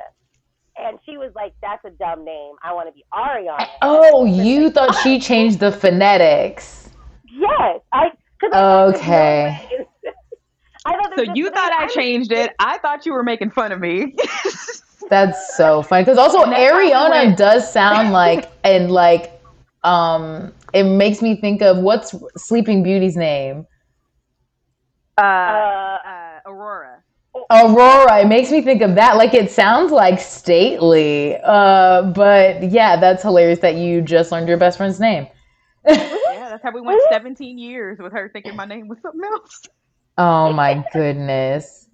[0.76, 2.54] And she was like, "That's a dumb name.
[2.62, 6.90] I want to be Ariana." Oh, you thought she changed the phonetics.
[7.30, 8.10] Yes, I.
[8.52, 9.68] Okay.
[10.84, 12.52] I thought So you just- thought I changed it.
[12.58, 14.14] I thought you were making fun of me.
[15.10, 17.36] That's so funny because also And that's how we Ariana went.
[17.38, 19.38] does sound like and like
[19.82, 23.66] um it makes me think of what's Sleeping Beauty's name.
[25.18, 27.02] uh, Uh, uh, Aurora.
[27.50, 28.20] Aurora.
[28.20, 29.16] It makes me think of that.
[29.18, 31.36] Like it sounds like stately.
[31.44, 35.26] Uh, but yeah, that's hilarious that you just learned your best friend's name.
[35.86, 39.60] Yeah, that's how we went 17 years with her thinking my name was something else.
[40.18, 41.88] Oh my goodness.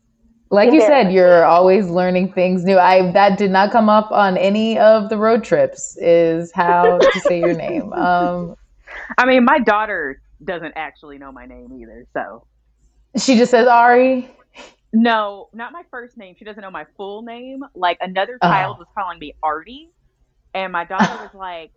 [0.51, 2.79] Like you said, you're always learning things new.
[2.79, 7.21] I that did not come up on any of the road trips is how to
[7.21, 7.93] say your name.
[7.93, 8.57] Um
[9.19, 12.47] I mean, my daughter doesn't actually know my name either, so.
[13.17, 14.31] she just says Ari.
[14.93, 16.35] No, not my first name.
[16.39, 17.61] She doesn't know my full name.
[17.75, 18.49] Like another Oh.
[18.49, 19.91] child was calling me Artie,
[20.55, 21.73] and my daughter was like,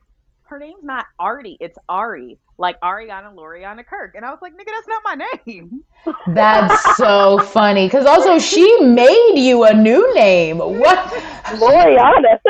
[0.53, 4.67] "Her name's not Artie, it's Ari, like Ariana Loriana Kirk." And I was like, "Nigga,
[4.67, 5.83] that's not my name."
[6.35, 7.87] That's so funny.
[7.87, 10.59] Because also, she made you a new name.
[10.59, 10.99] What?
[11.57, 12.37] Gloriana.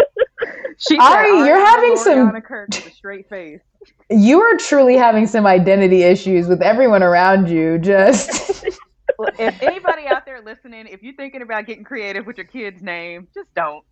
[0.79, 3.61] She Ari, said, you're "Ariana having some- Loriana Kirk with a straight face.
[4.09, 7.77] You are truly having some identity issues with everyone around you.
[7.77, 8.65] Just.
[9.39, 13.27] If anybody out there listening, if you're thinking about getting creative with your kid's name,
[13.33, 13.85] just don't.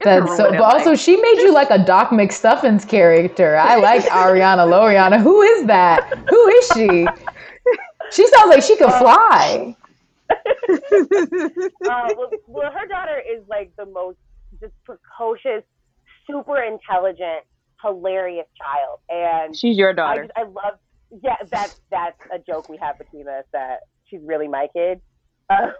[0.00, 0.50] That's so.
[0.50, 3.56] But also, she made you like a Doc McStuffins character.
[3.56, 5.20] I like Ariana Loriana.
[5.20, 6.12] Who is that?
[6.28, 7.06] Who is she?
[8.10, 9.76] She sounds like she could fly.
[10.30, 10.34] uh,
[11.80, 14.18] well, well, her daughter is like the most
[14.60, 15.62] just precocious,
[16.28, 17.44] super intelligent,
[17.80, 20.22] hilarious child, and She's your I daughter.
[20.22, 20.78] just I love.
[21.22, 25.00] Yeah, that's that's a joke we have between us that she's really my kid.
[25.48, 25.70] Uh,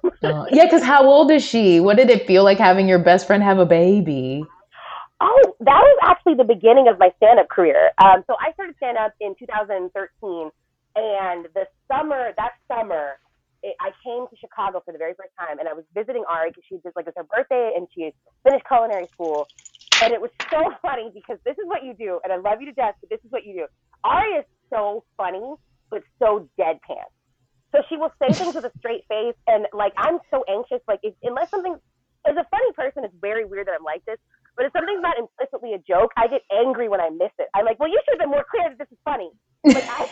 [0.50, 1.80] yeah, because how old is she?
[1.80, 4.44] What did it feel like having your best friend have a baby?
[5.20, 7.90] Oh, that was actually the beginning of my stand-up career.
[7.98, 10.50] Um, so I started stand-up in 2013,
[10.94, 13.18] and the summer, that summer,
[13.62, 16.50] it, I came to Chicago for the very first time, and I was visiting Ari
[16.50, 18.12] because she did like it was her birthday, and she
[18.44, 19.48] finished culinary school,
[20.02, 22.66] and it was so funny because this is what you do, and I love you
[22.66, 23.66] to death, but this is what you do.
[24.04, 25.54] Ari is so funny,
[25.90, 27.08] but so deadpan.
[27.72, 31.00] So she will say things with a straight face, and like I'm so anxious, like
[31.02, 31.76] if, unless something
[32.26, 34.18] as a funny person, it's very weird that I'm like this.
[34.56, 37.48] But if something's not implicitly a joke, I get angry when I miss it.
[37.54, 39.30] I'm like, well, you should have been more clear that this is funny.
[39.64, 40.08] Like, I,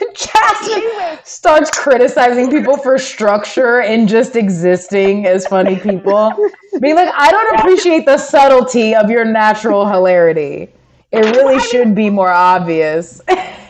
[0.14, 6.32] Jasmine starts criticizing people for structure and just existing as funny people.
[6.80, 10.70] Being like, I don't appreciate the subtlety of your natural hilarity.
[11.12, 13.20] It really should be more obvious.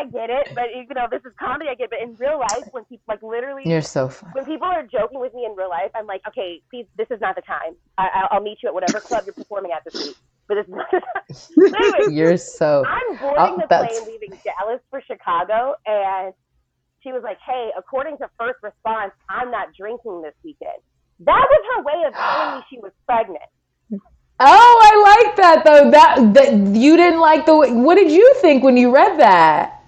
[0.00, 1.66] I get it, but you know, this is comedy.
[1.70, 4.32] I get it, but in real life, when people like literally, You're so funny.
[4.34, 7.20] when people are joking with me in real life, I'm like, okay, please, this is
[7.20, 7.74] not the time.
[7.98, 10.16] I, I'll, I'll meet you at whatever club you're performing at this week.
[10.48, 11.10] But this is not the time.
[11.32, 12.82] So anyway, You're so.
[12.86, 16.32] I'm boarding the that's- plane leaving Dallas for Chicago, and
[17.02, 20.80] she was like, "Hey, according to first response, I'm not drinking this weekend."
[21.20, 23.44] That was her way of telling me she was pregnant.
[24.42, 25.90] Oh, I like that though.
[25.90, 27.54] That that you didn't like the.
[27.56, 29.79] way- What did you think when you read that?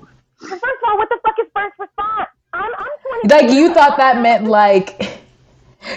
[0.48, 2.28] First of all, what the fuck is first response?
[2.52, 3.28] I'm I'm 20.
[3.28, 5.20] Like you thought that meant like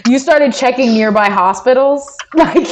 [0.07, 2.15] you started checking nearby hospitals?
[2.35, 2.67] Like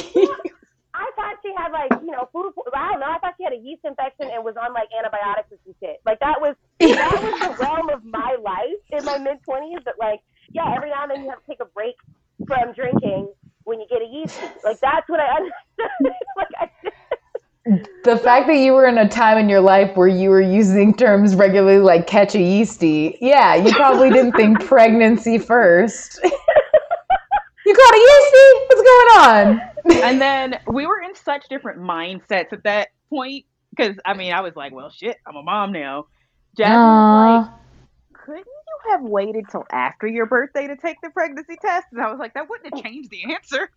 [0.94, 2.52] I thought she had like you know food.
[2.76, 3.08] I don't know.
[3.08, 6.02] I thought she had a yeast infection and was on like antibiotics and some shit.
[6.06, 9.80] Like that was that was the realm of my life in my mid twenties.
[9.86, 10.20] That like
[10.52, 11.96] yeah, every now and then you have to take a break
[12.46, 13.32] from drinking
[13.64, 14.36] when you get a yeast.
[14.64, 16.12] Like that's what I understood.
[16.36, 16.70] like I.
[18.04, 20.94] the fact that you were in a time in your life where you were using
[20.94, 23.18] terms regularly like catch a yeasty.
[23.22, 26.20] Yeah, you probably didn't think pregnancy first.
[27.66, 28.66] You caught a yeasty?
[28.68, 29.62] What's going on?
[30.04, 34.42] and then we were in such different mindsets at that point because I mean I
[34.42, 36.08] was like, well, shit, I'm a mom now.
[36.58, 41.56] Jasmine was like, couldn't you have waited till after your birthday to take the pregnancy
[41.62, 41.88] test?
[41.92, 43.70] And I was like, that wouldn't have changed the answer.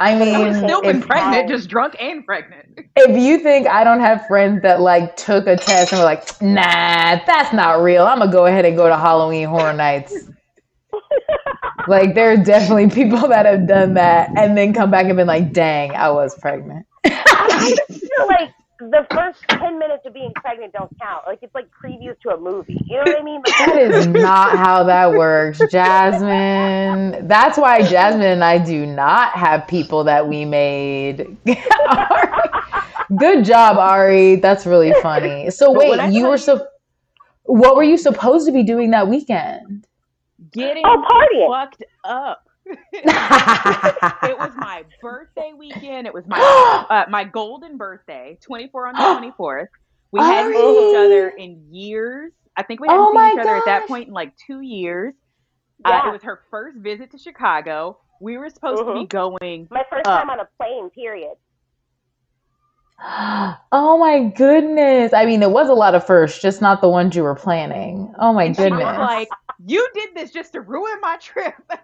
[0.00, 2.78] I mean, I would still been pregnant, just drunk and pregnant.
[2.96, 6.40] if you think I don't have friends that like took a test and were like,
[6.40, 8.06] nah, that's not real.
[8.06, 10.14] I'm gonna go ahead and go to Halloween Horror Nights.
[11.88, 15.26] Like there are definitely people that have done that and then come back and been
[15.26, 16.86] like, dang, I was pregnant.
[17.04, 21.24] I just feel like the first ten minutes of being pregnant don't count.
[21.26, 22.78] Like it's like previews to a movie.
[22.86, 23.42] You know what I mean?
[23.44, 27.26] Like, That is not how that works, Jasmine.
[27.26, 31.36] That's why Jasmine and I do not have people that we made.
[33.16, 34.36] Good job, Ari.
[34.36, 35.50] That's really funny.
[35.50, 36.66] So But wait, you were you- so
[37.44, 39.86] what were you supposed to be doing that weekend?
[40.52, 41.48] Getting oh, partying.
[41.48, 42.47] fucked up.
[42.92, 46.06] it was my birthday weekend.
[46.06, 46.46] It was my
[46.90, 49.68] uh, my golden birthday, 24 on the 24th.
[50.12, 52.32] We hadn't seen each other in years.
[52.56, 54.60] I think we hadn't Oh seen my each other at that point in like two
[54.60, 55.14] years.
[55.84, 57.98] Uh, it was her first visit to Chicago.
[58.20, 59.68] We were supposed to be going.
[59.70, 61.36] My first Uh, time on a plane, period.
[63.72, 65.12] oh my goodness.
[65.12, 68.12] I mean, it was a lot of firsts, just not the ones you were planning.
[68.18, 68.96] Oh my And she was goodness.
[68.96, 69.32] like,
[69.64, 71.54] "You did this just to ruin my trip."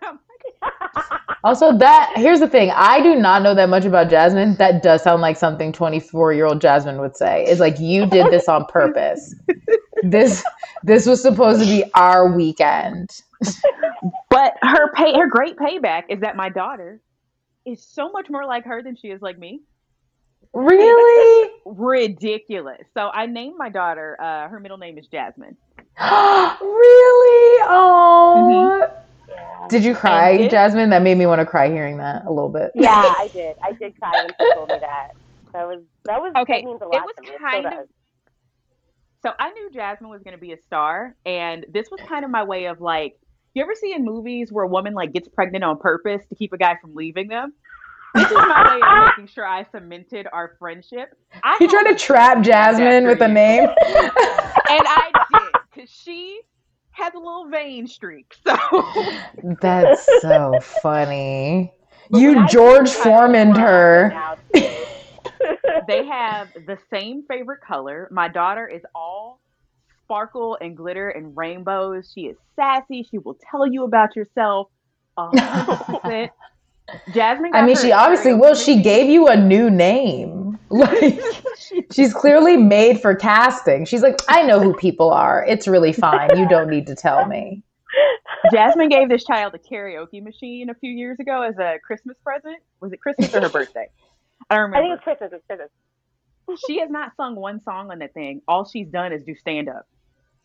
[0.64, 2.70] And I'm like, Also, that here's the thing.
[2.70, 4.56] I do not know that much about Jasmine.
[4.56, 7.44] That does sound like something 24 year old Jasmine would say.
[7.46, 9.34] It's like you did this on purpose.
[10.02, 10.42] This
[10.82, 13.10] this was supposed to be our weekend.
[14.30, 17.00] But her pay, her great payback is that my daughter
[17.64, 19.60] is so much more like her than she is like me.
[20.52, 21.50] Really?
[21.64, 22.82] Ridiculous.
[22.94, 24.16] So I named my daughter.
[24.20, 25.56] Uh, her middle name is Jasmine.
[26.00, 27.60] really?
[27.66, 28.88] Oh.
[29.28, 29.66] Yeah.
[29.68, 30.90] Did you cry, And it- Jasmine?
[30.90, 32.72] That made me want to cry hearing that a little bit.
[32.74, 33.56] yeah, I did.
[33.62, 35.10] I did cry when she told me that.
[35.52, 37.38] That was that was Okay, that means a it was to me.
[37.38, 37.88] Kind still of-
[39.22, 42.30] So I knew Jasmine was going to be a star, and this was kind of
[42.30, 43.16] my way of like.
[43.54, 46.52] You ever see in movies where a woman like gets pregnant on purpose to keep
[46.52, 47.52] a guy from leaving them?
[48.12, 51.10] This is my way of making sure I cemented our friendship.
[51.44, 53.68] I You trying to trap Jasmine with a name?
[53.88, 56.40] and I did because she
[56.94, 58.34] has a little vein streak.
[58.46, 58.56] So
[59.60, 61.72] That's so funny.
[62.10, 64.10] But You George see Tyler Foremaned her.
[64.10, 64.36] now,
[65.88, 68.08] they have the same favorite color.
[68.10, 69.40] My daughter is all
[70.04, 72.10] sparkle and glitter and rainbows.
[72.14, 73.06] She is sassy.
[73.10, 74.68] She will tell you about yourself.
[75.16, 76.30] a hundred percent.
[77.12, 77.54] Jasmine.
[77.54, 78.54] I mean, she obviously karaoke will.
[78.54, 80.42] She gave you a new name.
[80.70, 81.20] Like,
[81.92, 83.84] she's clearly made for casting.
[83.84, 85.44] She's like, I know who people are.
[85.46, 86.30] It's really fine.
[86.36, 87.62] You don't need to tell me.
[88.52, 92.56] Jasmine gave this child a karaoke machine a few years ago as a Christmas present.
[92.80, 93.86] Was it Christmas or her birthday?
[94.50, 94.76] I don't remember.
[94.76, 94.94] I think remember.
[94.94, 95.30] it's Christmas.
[95.34, 95.46] It's
[96.46, 96.60] Christmas.
[96.66, 98.42] She has not sung one song on that thing.
[98.48, 99.86] All she's done is do stand up.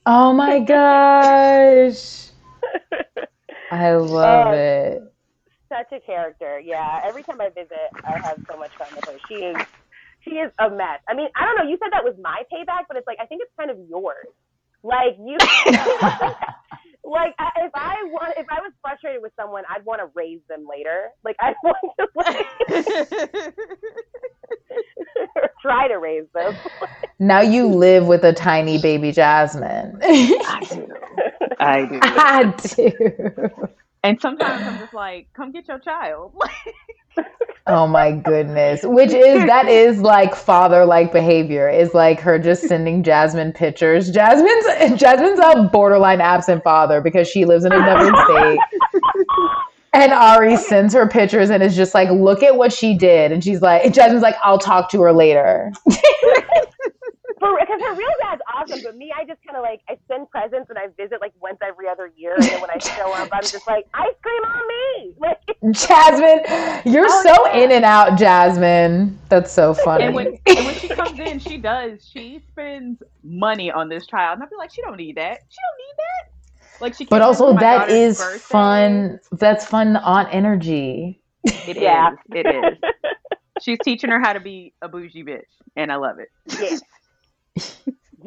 [0.05, 2.27] Oh my gosh.
[3.71, 5.13] I love Uh, it.
[5.69, 6.59] Such a character.
[6.59, 7.01] Yeah.
[7.05, 9.17] Every time I visit, I have so much fun with her.
[9.27, 9.57] She is
[10.23, 10.99] she is a mess.
[11.07, 11.69] I mean, I don't know.
[11.69, 14.27] You said that was my payback, but it's like I think it's kind of yours.
[14.83, 15.37] Like you,
[17.03, 20.65] like if I want, if I was frustrated with someone, I'd want to raise them
[20.69, 21.09] later.
[21.23, 23.55] Like I want to like,
[25.61, 26.57] try to raise them.
[27.19, 29.99] Now you live with a tiny baby Jasmine.
[30.01, 30.87] I do.
[31.59, 31.99] I do.
[32.03, 33.69] I do.
[34.03, 36.33] And sometimes I'm just like, come get your child.
[37.67, 38.81] Oh my goodness.
[38.83, 41.69] Which is that is like father like behavior.
[41.69, 44.09] Is like her just sending Jasmine pictures.
[44.09, 48.59] Jasmine's Jasmine's a borderline absent father because she lives in another state.
[49.93, 53.31] And Ari sends her pictures and is just like, look at what she did.
[53.31, 55.71] And she's like, Jasmine's like, I'll talk to her later.
[57.39, 60.69] Because her real dad's awesome, but me, I just kind of like I send presents
[60.69, 63.41] and I visit like once every other year, and then when I show up, I'm
[63.43, 65.15] just like ice cream on me.
[65.19, 65.39] Like
[65.73, 66.41] Jasmine,
[66.85, 67.63] you're Oh, so yeah.
[67.63, 69.17] in and out, Jasmine.
[69.29, 70.05] That's so funny.
[70.05, 72.07] And when, and when she comes in, she does.
[72.11, 75.39] She spends money on this child, and I feel like, she don't need that.
[75.49, 76.81] She don't need that.
[76.81, 77.05] Like she.
[77.05, 78.39] but also over my that daughter's is birthday.
[78.39, 79.19] fun.
[79.33, 81.21] That's fun aunt energy.
[81.43, 81.77] It is.
[81.77, 82.11] Yeah.
[82.33, 82.77] It is.
[83.61, 85.41] She's teaching her how to be a bougie bitch,
[85.75, 86.29] and I love it.
[86.59, 86.77] yeah,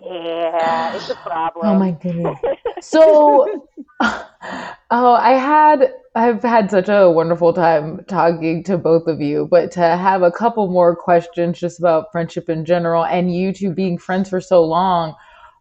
[0.05, 1.66] yeah, it's a problem.
[1.66, 2.38] Oh my goodness.
[2.85, 3.68] So,
[4.01, 9.71] oh, I had I've had such a wonderful time talking to both of you, but
[9.73, 13.99] to have a couple more questions just about friendship in general, and you two being
[13.99, 15.14] friends for so long,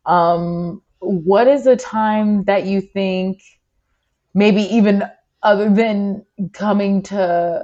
[0.08, 3.42] um, what is a time that you think,
[4.34, 5.04] maybe even
[5.44, 7.64] other than coming to,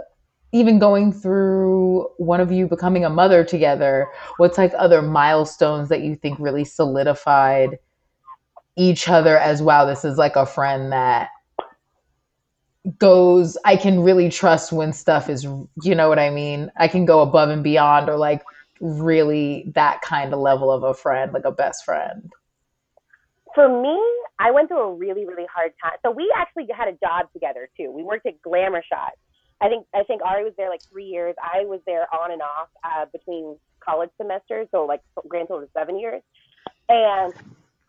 [0.54, 4.08] even going through one of you becoming a mother together,
[4.38, 7.80] what's like other milestones that you think really solidified?
[8.78, 11.30] each other as wow this is like a friend that
[13.00, 15.44] goes i can really trust when stuff is
[15.84, 18.44] you know what i mean i can go above and beyond or like
[18.80, 22.32] really that kind of level of a friend like a best friend
[23.56, 23.98] For me,
[24.40, 25.98] I went through a really, really hard time.
[26.06, 27.92] So we actually had a job together too.
[27.92, 29.14] We worked at Glamour Shot.
[29.62, 31.36] I think I think Ari was there like three years.
[31.42, 35.70] I was there on and off uh, between college semesters, so like grand total of
[35.74, 36.22] seven years.
[36.90, 37.34] And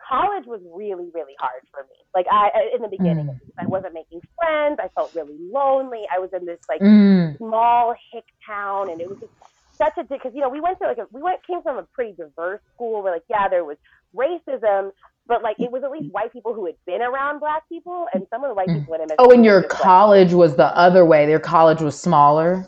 [0.08, 1.96] college was really, really hard for me.
[2.14, 3.40] Like I in the beginning, Mm.
[3.58, 4.78] I wasn't making friends.
[4.82, 6.04] I felt really lonely.
[6.14, 9.32] I was in this like mm, small hick town, and it was just
[9.72, 11.82] such a because you know we went to like a, we went came from a
[11.82, 13.76] pretty diverse school where like yeah there was
[14.16, 14.92] racism,
[15.29, 18.26] but like it was at least white people who had been around black people, and
[18.31, 19.14] some of the white people in MSU.
[19.18, 21.29] Oh, and your college was the other way.
[21.29, 22.66] Your college was smaller.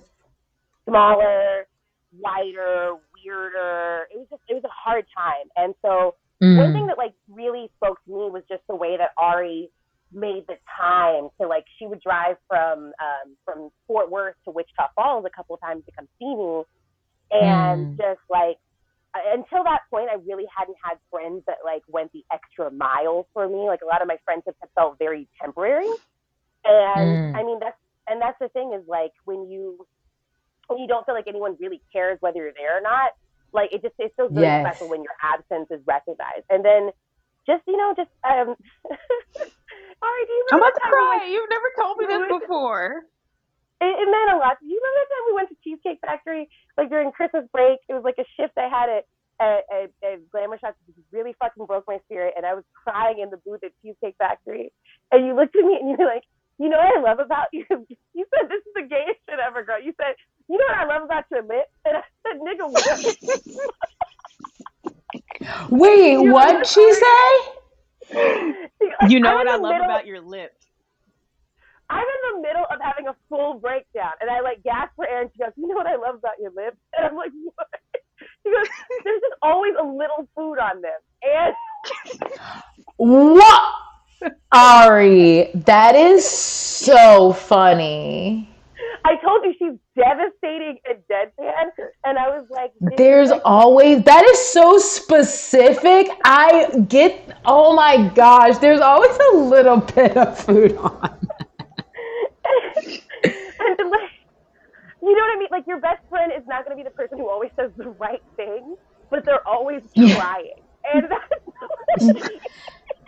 [0.89, 1.67] smaller,
[2.19, 4.07] whiter, weirder.
[4.13, 6.57] It was just it was a hard time, and so Mm.
[6.57, 9.71] one thing that like really spoke to me was just the way that Ari
[10.13, 14.89] made the time to like she would drive from um from Fort Worth to Wichita
[14.97, 16.63] Falls a couple of times to come see me
[17.31, 17.97] and Mm.
[17.97, 18.57] just like
[19.15, 23.49] until that point I really hadn't had friends that like went the extra mile for
[23.49, 25.91] me like a lot of my friendships have felt very temporary
[26.65, 27.37] and Mm.
[27.37, 27.77] I mean that's
[28.09, 29.87] and that's the thing is like when you
[30.69, 33.11] when you don't feel like anyone really cares whether you're there or not
[33.53, 34.67] like it just it feels really Yes.
[34.67, 36.91] special when your absence is recognized and then
[37.47, 38.55] just you know just um
[40.03, 41.29] Ari, do you I'm remember about to the time we went- cry.
[41.31, 43.03] You've never told me this before.
[43.81, 44.57] It, it meant a lot.
[44.61, 47.79] Do you remember the time we went to Cheesecake Factory, like during Christmas break?
[47.89, 49.05] It was like a shift I had at
[49.41, 50.77] at, at, at Glamour Shots.
[50.87, 54.17] It really fucking broke my spirit, and I was crying in the booth at Cheesecake
[54.19, 54.71] Factory.
[55.13, 56.25] And you looked at me and you were like,
[56.59, 57.65] "You know what I love about you?"
[58.15, 60.15] You said, "This is the gayest shit ever, girl." You said,
[60.49, 63.17] "You know what I love about your lips?" And I said, "Nigga, what?"
[65.71, 67.31] Wait, what she say?
[69.09, 70.67] You know I'm what I love middle- about your lips.
[71.91, 75.23] I'm in the middle of having a full breakdown, and I like gasp for air,
[75.23, 77.67] and she goes, "You know what I love about your lips?" And I'm like, "What?"
[78.43, 78.67] She goes,
[79.05, 81.55] "There's just always a little food on them," and
[82.97, 83.63] What?
[84.53, 88.47] Ari, that is so funny.
[89.05, 91.71] I told you she's devastating and deadpan,
[92.05, 96.09] and I was like, There's like- always that is so specific.
[96.25, 101.17] I get oh my gosh, there's always a little bit of food on.
[103.25, 104.11] and then, like,
[105.11, 105.49] you know what I mean?
[105.53, 107.91] Like your best friend is not going to be the person who always says the
[108.01, 108.77] right thing,
[109.11, 111.43] but they're always trying, and that's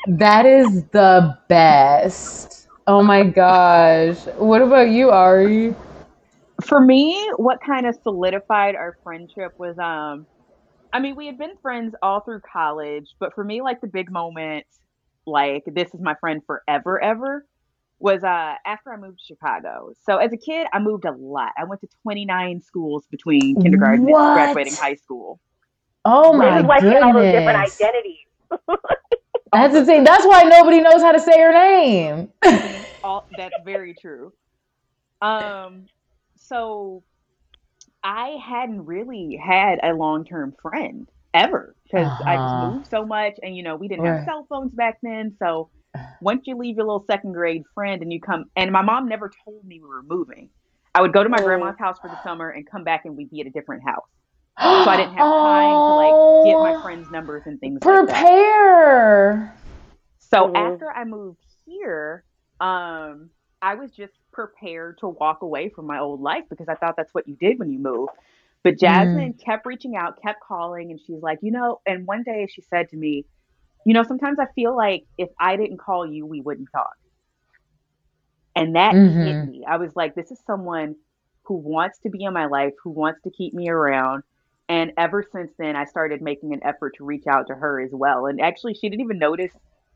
[0.07, 2.67] That is the best.
[2.87, 4.19] Oh my gosh.
[4.37, 5.75] What about you, Ari?
[6.65, 10.27] For me, what kind of solidified our friendship was um
[10.93, 14.11] I mean, we had been friends all through college, but for me like the big
[14.11, 14.67] moment
[15.27, 17.45] like this is my friend forever ever
[18.03, 19.93] was uh after I moved to Chicago.
[20.05, 21.53] So as a kid, I moved a lot.
[21.59, 24.21] I went to 29 schools between kindergarten What?
[24.21, 25.41] and graduating high school.
[26.05, 27.77] Oh my this is why she had all those different goodness.
[27.83, 28.27] identities.
[29.53, 30.05] That's the thing.
[30.05, 32.31] That's why nobody knows how to say her name.
[33.03, 34.33] all that's very true
[35.23, 35.89] um
[36.37, 37.03] so
[38.03, 42.47] i hadn't really had a long-term friend ever because i Uh-huh.
[42.47, 44.07] just moved so much and you know we didn't Right.
[44.07, 45.71] have cell phones back then so
[46.20, 49.30] once you leave your little second grade friend and you come and my mom never
[49.45, 50.51] told me we were moving
[50.95, 51.45] i would go to my Oh.
[51.45, 54.09] grandma's house for the summer and come back and we'd be at a different house
[54.80, 58.05] so i didn't have time to like get my Oh, friends numbers and things like
[58.07, 59.57] that Prepare.
[60.18, 60.55] So Mhm.
[60.55, 62.24] after I moved here,
[62.61, 63.30] um,
[63.62, 67.14] I was just prepared to walk away from my old life because I thought that's
[67.14, 68.09] what you did when you move.
[68.64, 72.47] But Jasmine kept reaching out, kept calling, and she's like, you know, and one day
[72.51, 73.26] she said to me,
[73.85, 76.93] you know, sometimes I feel like if I didn't call you, we wouldn't talk.
[78.55, 79.45] And that hit Mhm.
[79.45, 79.64] me.
[79.66, 80.97] I was like, this is someone
[81.45, 84.22] who wants to be in my life, who wants to keep me around.
[84.68, 87.91] And ever since then, I started making an effort to reach out to her as
[87.93, 88.26] well.
[88.26, 89.53] And actually, she didn't even notice,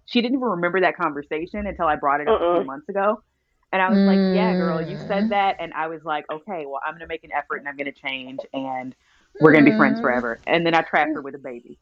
[0.07, 3.23] she didn't even remember that conversation until I brought it up a few months ago.
[3.73, 5.57] And I was like, yeah, girl, you said that.
[5.61, 7.93] And I was like, okay, well, I'm going to make an effort and I'm going
[7.93, 8.95] to change and
[9.39, 10.01] we're going to be friends Mm.
[10.01, 10.41] forever.
[10.47, 11.79] And then I trapped her with a baby.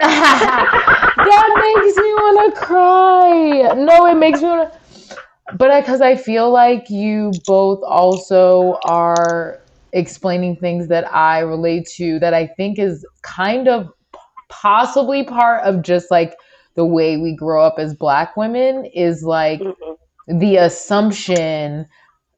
[1.24, 3.74] that makes me want to cry.
[3.74, 4.80] No, it makes me want to.
[5.56, 9.58] But because I, feel like you both also are
[9.92, 13.88] explaining things that I relate to that I think is kind of
[14.48, 16.36] possibly part of just like
[16.76, 19.96] the way we grow up as black women is like Mhm.
[20.28, 21.86] the assumption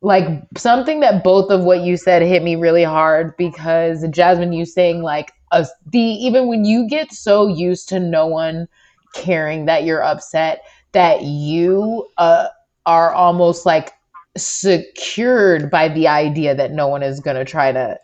[0.03, 0.27] like
[0.57, 5.03] something that both of what you said hit me really hard because Jasmine you saying
[5.03, 8.67] like a, the even when you get so used to no one
[9.15, 12.49] caring that you're upset that you uh,
[12.85, 13.93] are almost like
[14.37, 17.99] secured by the idea that no one is going to try to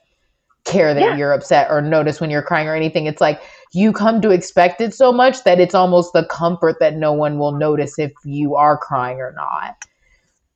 [0.64, 1.16] care that Yeah.
[1.16, 3.40] you're upset or notice when you're crying or anything it's like
[3.72, 7.38] you come to expect it so much that it's almost the comfort that no one
[7.38, 9.76] will notice if you are crying or not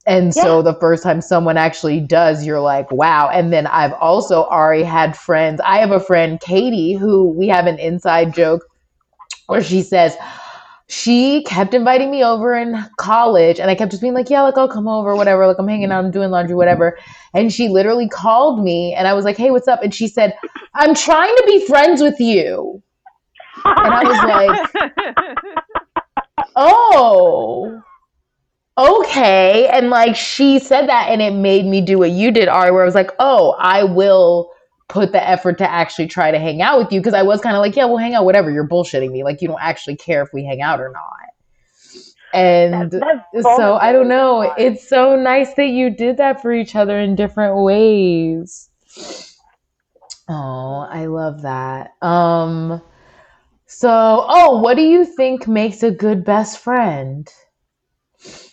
[0.06, 3.28] and so the first time someone actually does, you're like, wow.
[3.28, 5.60] And then I've also already had friends.
[5.64, 8.66] I have a friend, Katie, who we have an inside joke
[9.46, 10.16] where she says,
[10.88, 14.58] she kept inviting me over in college and I kept just being like, yeah, like
[14.58, 15.46] I'll come over, whatever.
[15.46, 16.98] Like I'm hanging out, I'm doing laundry, whatever.
[17.32, 19.82] And she literally called me and I was like, hey, what's up?
[19.82, 20.34] And she said,
[20.74, 22.82] I'm trying to be friends with you.
[23.64, 25.64] And I was like,
[26.56, 27.80] oh,
[28.78, 29.68] okay.
[29.68, 32.82] And like she said that, and it made me do what you did, Ari, where
[32.82, 34.50] I was like, oh, I will
[34.88, 37.56] put the effort to actually try to hang out with you because I was kind
[37.56, 38.50] of like, yeah, we'll hang out, whatever.
[38.50, 39.24] You're bullshitting me.
[39.24, 41.32] Like, you don't actually care if we hang out or not.
[42.34, 44.54] And that's so I don't know.
[44.56, 48.70] It's so nice that you did that for each other in different ways.
[50.28, 51.90] Oh, I love that.
[52.00, 52.80] Um,
[53.66, 57.28] so, oh, what do you think makes a good best friend?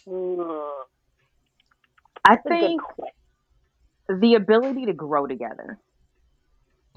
[0.10, 0.72] Mm,
[2.26, 2.82] I that's a good think
[4.10, 5.80] the ability to grow together.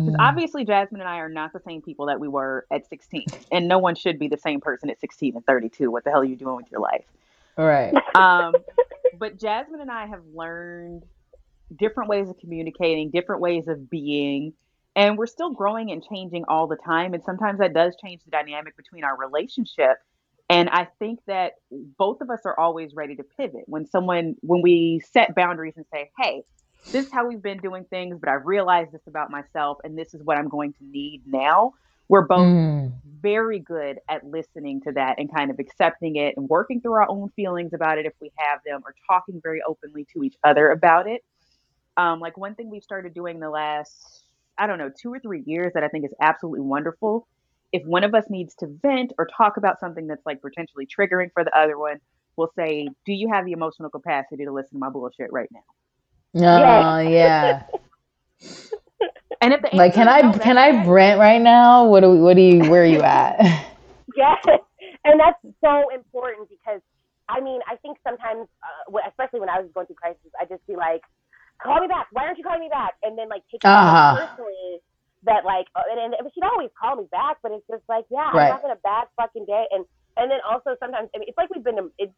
[0.04, 2.88] Because Mm, obviously, Jasmine and I are not the same people that we were at
[2.88, 5.90] 16, and no one should be the same person at 16 and 32.
[5.90, 7.04] What the hell are you doing with your life?
[7.56, 7.94] right.
[8.14, 8.64] Um,
[9.18, 11.04] but Jasmine and I have learned
[11.76, 14.54] different ways of communicating, different ways of being,
[14.96, 17.14] and we're still growing and changing all the time.
[17.14, 19.98] And sometimes that does change the dynamic between our relationship.
[20.52, 21.54] And I think that
[21.98, 25.86] both of us are always ready to pivot when someone, when we set boundaries and
[25.92, 26.44] say, hey,
[26.92, 30.14] this is how we've been doing things, but I've realized this about myself, and this
[30.14, 31.74] is what I'm going to need now.
[32.08, 32.92] We're both Mm,
[33.22, 37.10] very good at listening to that and kind of accepting it and working through our
[37.10, 40.70] own feelings about it if we have them or talking very openly to each other
[40.70, 41.22] about it.
[41.96, 44.24] Um, like one thing we've started doing the last,
[44.58, 47.28] I don't know, two or three years that I think is absolutely wonderful.
[47.72, 51.30] If one of us needs to vent or talk about something that's like potentially triggering
[51.34, 51.98] for the other one,
[52.36, 55.60] we'll say, Do you have the emotional capacity to listen to my bullshit right now?
[56.36, 57.62] oh, yeah.
[59.42, 60.86] And if the Like, can I no, can I okay.
[60.86, 61.86] rant right now?
[61.86, 63.66] What do we, what do you where are you at?
[64.16, 64.38] Yes,
[65.04, 66.80] and that's so important because
[67.28, 70.66] I mean I think sometimes, uh, especially when I was going through crisis, I just
[70.66, 71.02] be like,
[71.62, 72.08] "Call me back.
[72.12, 74.16] Why aren't you calling me back?" And then like take it Uh-huh.
[74.16, 74.80] personally
[75.24, 78.30] that like, uh, and, and she'd always call me back, but it's just like, yeah,
[78.34, 78.50] Right.
[78.50, 79.84] I'm having a bad fucking day, and
[80.16, 82.12] and then also sometimes I mean, it's like we've been it's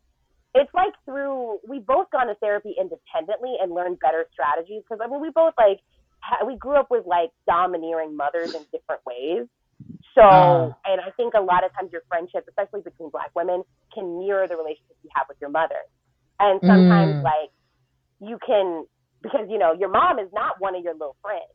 [0.54, 5.08] it's like through we've both gone to therapy independently and learned better strategies because I
[5.10, 5.80] mean we both like
[6.20, 9.46] ha- we grew up with like domineering mothers in different ways.
[10.14, 10.70] So, Uh.
[10.86, 14.46] and I think a lot of times your friendship, especially between black women, can mirror
[14.46, 15.82] the relationship you have with your mother.
[16.38, 17.22] And sometimes, Mm.
[17.22, 17.50] like,
[18.20, 18.86] you can,
[19.22, 21.50] because, you know, your mom is not one of your little friends.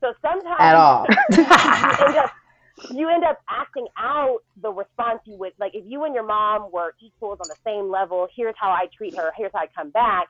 [0.00, 1.06] So sometimes At all.
[1.30, 1.38] you
[2.06, 2.32] end up
[2.92, 6.72] you end up acting out the response you would like if you and your mom
[6.72, 9.90] were equals on the same level here's how i treat her here's how i come
[9.90, 10.28] back.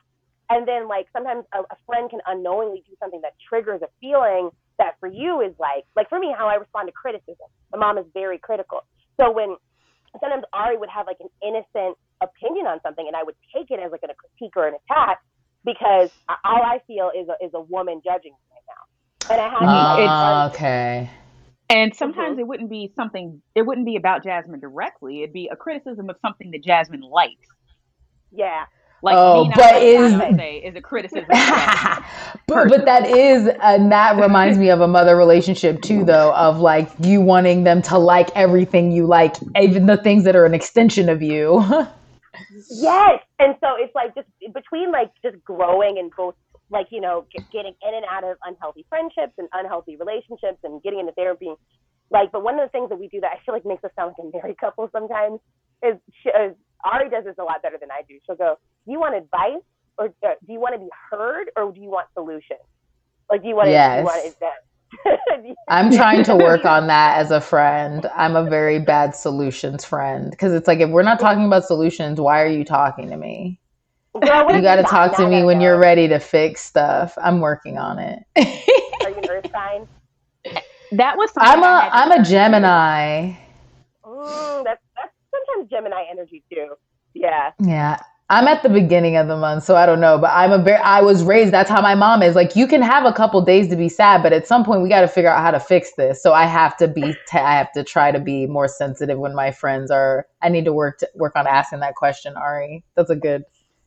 [0.49, 4.49] And then like sometimes a, a friend can unknowingly do something that triggers a feeling
[4.77, 7.47] that for you is like like for me how i respond to criticism.
[7.71, 8.81] My mom is very critical.
[9.17, 9.55] So when
[10.19, 13.79] sometimes ari would have like an innocent opinion on something and i would take it
[13.79, 15.19] as like a critique or an attack
[15.63, 16.09] because
[16.43, 18.83] all i feel is a, is a woman judging me right now
[19.31, 21.09] and i have to like, Ah, okay.
[21.69, 25.23] And sometimes it wouldn't be something, it wouldn't be about Jasmine directly.
[25.23, 27.47] It'd be a criticism of something that Jasmine likes.
[28.31, 28.65] yeah
[29.01, 30.13] Like Oh, me not but is-
[30.65, 31.27] is a criticism.
[32.47, 36.59] but, but that is and that reminds me of a mother relationship too though of
[36.59, 40.53] like you wanting them to like everything you like even the things that are an
[40.53, 41.63] extension of you
[42.69, 46.35] Yes, and so it's like just between like just growing and both
[46.71, 50.81] like you know get, getting in and out of unhealthy friendships and unhealthy relationships and
[50.83, 51.53] getting into therapy.
[52.11, 53.91] Like, but one of the things that we do that I feel like makes us
[53.97, 55.39] sound like a married couple sometimes
[55.83, 56.55] is, she, is
[56.85, 58.19] Ari does this a lot better than I do.
[58.25, 58.57] She'll go,
[58.87, 59.63] "Do you want advice
[59.99, 62.65] or uh, do you want to be heard or do you want solutions?
[63.29, 63.79] Like, do you want to?
[63.91, 63.99] Do Yes.
[63.99, 64.63] you want invest?"
[65.69, 70.31] i'm trying to work on that as a friend i'm a very bad solutions friend
[70.31, 73.60] because it's like if we're not talking about solutions why are you talking to me
[74.19, 75.65] Girl, you got to talk to me when know.
[75.65, 78.19] you're ready to fix stuff i'm working on it
[79.03, 79.87] Are you an earth sign?
[80.91, 83.33] that was i'm a I had to i'm a gemini
[84.05, 86.75] Mm, that's that's sometimes Gemini energy too.
[87.13, 87.51] Yeah.
[87.63, 87.99] Yeah.
[88.29, 90.17] I'm at the beginning of the month, so I don't know.
[90.19, 92.35] But I'm a very, I was raised, that's how my mom is.
[92.35, 94.89] Like, you can have a couple days to be sad, but at some point we
[94.89, 96.21] got to figure out how to fix this.
[96.23, 99.35] So I have to be, t- I have to try to be more sensitive when
[99.35, 102.83] my friends are, I need to work, to, work on asking that question, Ari.
[102.97, 103.43] That's a good,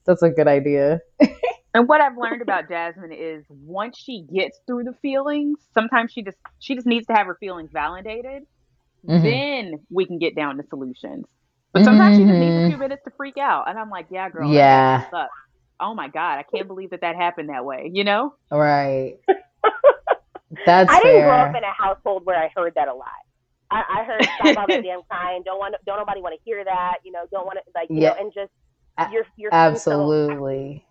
[0.07, 1.01] that's a good idea.
[1.77, 6.23] And what I've learned about Jasmine is once she gets through the feelings, sometimes she
[6.23, 8.45] just she just needs to have her feelings validated.
[9.05, 9.23] Mhm.
[9.25, 11.25] Then we can get down to solutions.
[11.73, 12.69] But sometimes she just needs a Mhm.
[12.69, 15.01] few minutes to freak out, and I'm like, yeah, girl, Yeah.
[15.03, 15.27] actually.
[15.81, 17.91] Oh my god, I can't believe that that happened that way.
[17.93, 18.35] You know?
[18.53, 19.17] Right.
[20.67, 23.09] That's I didn't grow up in a household where I heard that a lot.
[23.73, 25.43] I, I heard stop all that damn crying.
[25.45, 25.75] Don't want.
[25.87, 26.99] Don't nobody want to hear that.
[27.05, 27.25] You know.
[27.33, 27.89] Don't want to like.
[27.91, 28.11] You Yeah.
[28.11, 28.53] know, and just
[28.99, 30.85] A- you're you're being so- Absolutely.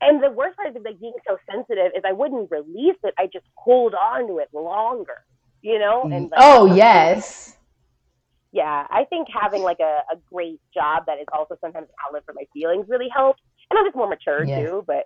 [0.00, 3.14] and the worst part of like being so sensitive is I wouldn't release it.
[3.18, 5.24] I just hold on to it longer.
[5.62, 6.02] You know.
[6.04, 6.12] Mm-hmm.
[6.12, 7.56] And like, Oh, yes.
[8.52, 12.24] yeah, I think having like a, a great job that is also sometimes an outlet
[12.24, 13.40] for my feelings really helps.
[13.70, 14.64] And I'm just more mature Yeah.
[14.66, 15.04] too, but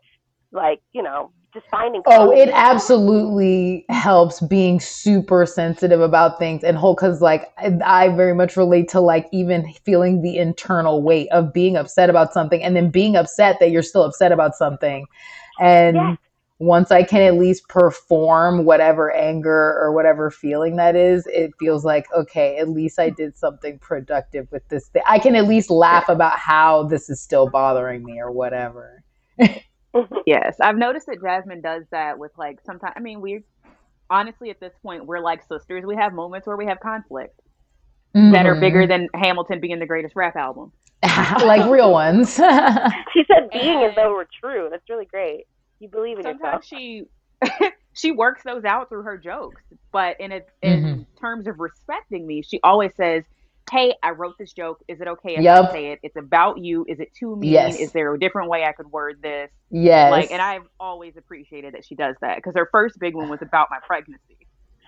[0.55, 6.77] like, you know, just finding Oh, it absolutely helps being super sensitive about things and
[6.77, 11.29] whole because like I, I very much relate to like even feeling the internal weight
[11.31, 15.07] of being upset about something and then being upset that you're still upset about something.
[15.59, 16.19] And Yes.
[16.59, 21.85] once I can at least perform whatever anger or whatever feeling that is, it feels
[21.85, 25.03] like, okay, at least I did something productive with this thing.
[25.07, 29.03] I can at least laugh about how this is still bothering me or whatever.
[30.27, 32.95] Yes, I've noticed that Jasmine does that with like sometimes.
[32.97, 33.45] I mean, we
[34.11, 35.85] honestly at this point we're like sisters.
[35.87, 37.41] We have moments where we have conflict
[38.15, 39.09] that are bigger mm-hmm.
[39.13, 40.73] than Hamilton being the greatest rap album.
[41.03, 42.41] like real ones.
[43.13, 44.69] She said being as though we're true.
[44.71, 45.47] That's really great.
[45.79, 46.65] You believe in yourself.
[46.65, 47.05] Sometimes she
[47.93, 51.03] she works those out through her jokes, but in a, in mm-hmm.
[51.21, 53.25] terms of respecting me, she always says,
[53.71, 54.83] "Hey, I wrote this joke.
[54.89, 55.71] Is it okay if Yup.
[55.71, 56.01] I say it?
[56.03, 56.85] It's about you.
[56.89, 57.53] Is it too mean?
[57.53, 57.79] Yes.
[57.79, 60.11] Is there a different way I could word this?" yes.
[60.11, 63.43] Like, and I've always appreciated that she does that because her first big one was
[63.43, 64.37] about my pregnancy.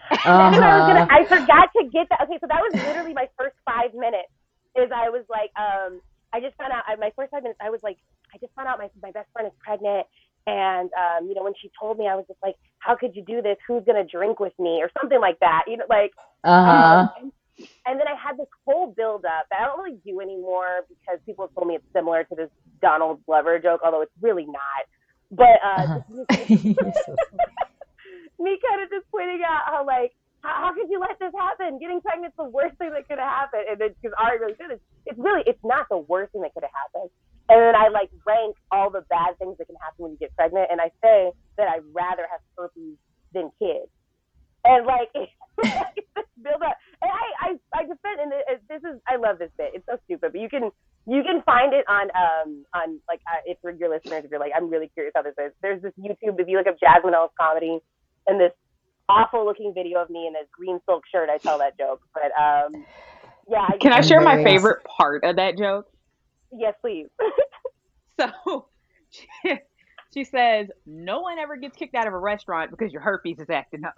[0.11, 1.07] That's what I was uh-huh.
[1.07, 1.07] gonna.
[1.11, 2.21] I forgot to get that.
[2.23, 4.31] Okay, so that was literally my first five minutes.
[4.77, 6.01] Is I was like, um,
[6.33, 6.85] I just found out.
[6.87, 7.97] I, my first five minutes, I was like,
[8.33, 10.07] I just found out my my best friend is pregnant,
[10.47, 13.25] and um, you know, when she told me, I was just like, how could you
[13.25, 13.57] do this?
[13.67, 15.65] Who's gonna drink with me, or something like that?
[15.67, 16.13] You know, like.
[16.45, 17.09] Uh-huh.
[17.19, 17.33] Um,
[17.87, 21.21] and, then I had this whole build up that I don't really do anymore because
[21.27, 22.51] people have told me it's similar to this
[22.83, 24.85] Donald Glover joke, although it's really not.
[25.31, 26.01] But uh, Uh-huh.
[28.39, 31.79] me- kind of just pointing out how like how, how could you let this happen?
[31.81, 33.67] Getting pregnant's the worst thing that could have happened.
[33.71, 36.55] And then because Ari really said it, it's really it's not the worst thing that
[36.55, 37.11] could have happened.
[37.49, 40.35] And then I like rank all the bad things that can happen when you get
[40.37, 42.99] pregnant, and I say that I'd rather have herpes
[43.35, 43.91] than kids.
[44.67, 45.13] And like
[46.43, 49.73] build up, and I I I defend and it, this is I love this bit.
[49.75, 50.71] It's so stupid, but you can
[51.07, 54.41] you can find it on um on like uh, if for your listeners if you're
[54.41, 55.53] like I'm really curious how this is.
[55.63, 57.79] There's this YouTube if you look up Jasmine Ellis comedy
[58.27, 58.53] and this
[59.09, 61.31] awful looking video of me in a green silk shirt.
[61.31, 62.85] I tell that joke, but um
[63.49, 63.67] yeah.
[63.69, 65.87] I, Can I share my favorite part of that joke?
[66.53, 67.07] Yes, please.
[68.19, 68.69] So
[69.11, 69.27] she,
[70.15, 73.51] she says, No one ever gets kicked out of a restaurant because your herpes is
[73.51, 73.95] acting up.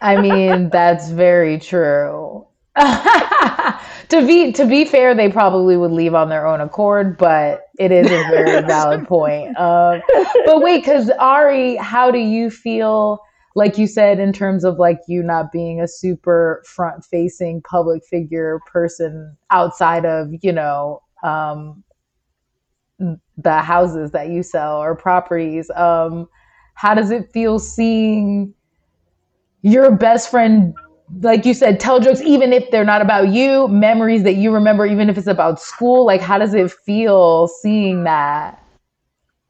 [0.00, 2.46] I mean, that's very true.
[2.76, 7.92] to be to be fair, they probably would leave on their own accord, but it
[7.92, 9.56] is a very valid point.
[9.56, 10.02] Um,
[10.44, 13.20] but wait, because Ari, how do you feel?
[13.56, 18.02] Like you said, in terms of like you not being a super front facing public
[18.04, 21.84] figure person outside of you know um,
[22.98, 25.70] the houses that you sell or properties.
[25.70, 26.26] Um,
[26.74, 28.52] how does it feel seeing
[29.64, 30.74] your best friend,
[31.22, 34.84] like you said, tell jokes, even if they're not about you, memories that you remember,
[34.86, 36.04] even if it's about school?
[36.04, 38.62] Like, how does it feel seeing that?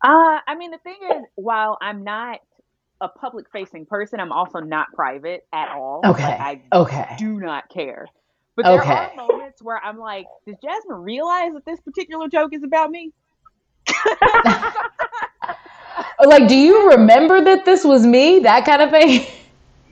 [0.02, 2.38] Uh, I mean, the thing is, while I'm not
[3.00, 6.02] a public facing person, I'm also not private at all.
[6.04, 6.22] Okay.
[6.22, 7.16] Like, I Okay.
[7.18, 8.06] do not care.
[8.56, 8.94] But there Okay.
[8.94, 13.12] are moments where I'm like, does Jasmine realize that this particular joke is about me?
[16.24, 18.38] Like, do you remember that this was me?
[18.38, 19.26] That kind of thing?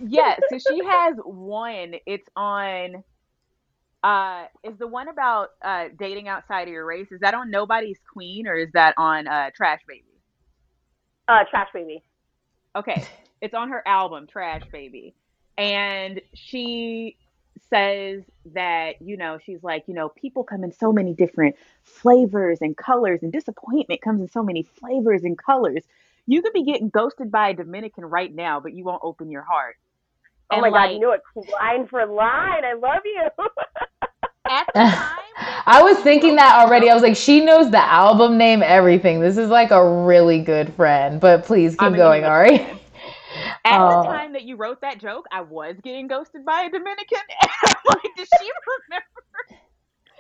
[0.09, 0.41] Yes.
[0.51, 1.95] So she has one.
[2.07, 3.05] It's on.
[4.03, 7.13] Uh, is the one about uh dating outside of your race?
[7.13, 10.05] Is that on Nobody's Queen or is that on uh Trash Baby?
[11.29, 12.03] Uh, trash baby.
[12.77, 13.05] Okay,
[13.41, 15.15] it's on her album Trash Baby,
[15.57, 17.17] and she
[17.71, 18.23] says
[18.55, 22.77] that you know she's like you know people come in so many different flavors and
[22.77, 25.85] colors, and disappointment comes in so many flavors and colors.
[26.27, 29.43] You could be getting ghosted by a Dominican right now, but you won't open your
[29.43, 29.77] heart.
[30.53, 31.23] Oh And, my god, you know it
[31.61, 32.65] line for line.
[32.65, 33.23] I love you.
[34.45, 36.91] At the time, I was thinking that already.
[36.91, 39.21] I was like, she knows the album name, everything.
[39.21, 41.21] This is like a really good friend.
[41.21, 42.55] But please keep I'm going, huge Ari.
[43.65, 44.03] At Oh.
[44.03, 47.19] the time that you wrote that joke, I was getting ghosted by a Dominican.
[47.41, 48.51] And I'm like, does she
[48.91, 49.63] remember?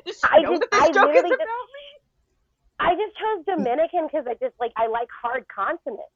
[0.06, 1.88] Does she I know just- that this I joke is literally about just- me?
[2.80, 6.10] I just chose Dominican because I just like I like hard consonants.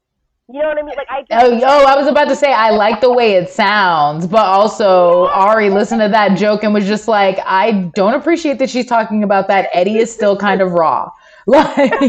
[0.48, 0.94] You know what I mean?
[0.96, 4.28] Like I Oh, oh, I was about to say I like the way it sounds,
[4.28, 8.70] but also Ari listened to that joke and was just like, I don't appreciate that
[8.70, 9.68] she's talking about that.
[9.72, 11.10] Eddie is still kind of raw.
[11.48, 11.92] Like,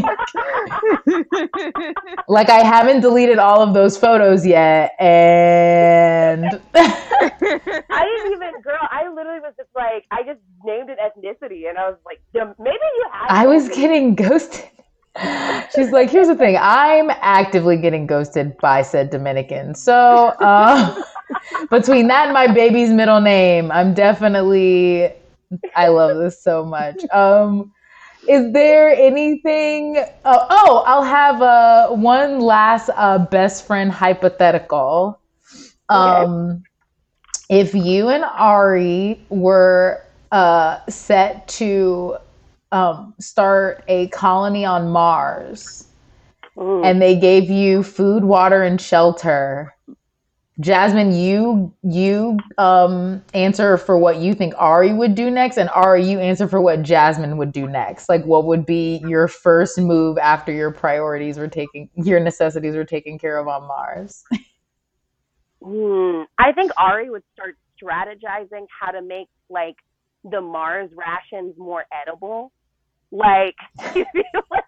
[2.28, 8.80] like I haven't deleted all of those photos yet, and I didn't even, girl.
[8.90, 12.50] I literally was just like, I just named it ethnicity, and I was like, maybe
[12.58, 13.26] you have.
[13.28, 14.68] I was getting ghosted.
[15.74, 16.56] She's like, here's the thing.
[16.60, 19.74] I'm actively getting ghosted by said Dominican.
[19.74, 21.02] So uh,
[21.70, 25.12] between that and my baby's middle name, I'm definitely
[25.74, 27.04] I love this so much.
[27.12, 27.72] Um,
[28.28, 29.96] is there anything?
[30.24, 35.20] Oh, oh I'll have uh, one last uh, best friend hypothetical.
[35.88, 36.64] Um,
[37.48, 42.16] If you and Ari were uh, set to
[42.72, 45.86] um, start a colony on Mars,
[46.56, 46.84] Mm.
[46.84, 49.72] and they gave you food, water, and shelter.
[50.60, 56.02] Jasmine, you you um answer for what you think Ari would do next, and Ari,
[56.04, 58.08] you answer for what Jasmine would do next.
[58.08, 62.84] Like, what would be your first move after your priorities were taken, your necessities were
[62.84, 64.24] taken care of on Mars?
[65.62, 66.22] Hmm.
[66.38, 69.76] I think Ari would start strategizing how to make like
[70.24, 72.50] the Mars rations more edible.
[73.10, 73.56] Like,
[73.94, 74.64] like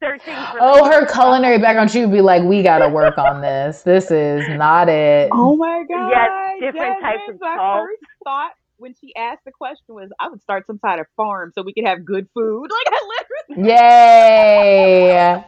[0.00, 0.58] searching for.
[0.60, 3.82] Oh, like, her culinary background, she would be like, "We got to work on this.
[3.82, 6.10] This is not it." Oh my god!
[6.10, 7.86] Yes, different types of my salt.
[7.86, 11.52] first thought when she asked the question was, I would start some kind of farm
[11.54, 12.70] so we could have good food.
[12.76, 13.00] Like I
[13.48, 13.70] literally.
[13.70, 15.44] Yay!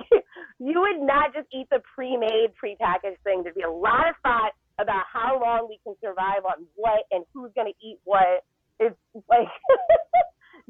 [0.58, 3.42] you would not just eat the pre-made, pre-packaged thing.
[3.42, 7.24] There'd be a lot of thought about how long we can survive on what and
[7.32, 8.44] who's going to eat what.
[8.80, 8.96] It's
[9.28, 9.46] like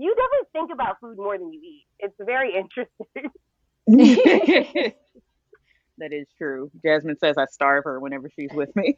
[0.01, 1.87] you definitely think about food more than you eat.
[1.99, 3.31] It's very interesting.
[5.99, 6.71] that is true.
[6.85, 8.97] Jasmine says I starve her whenever she's with me.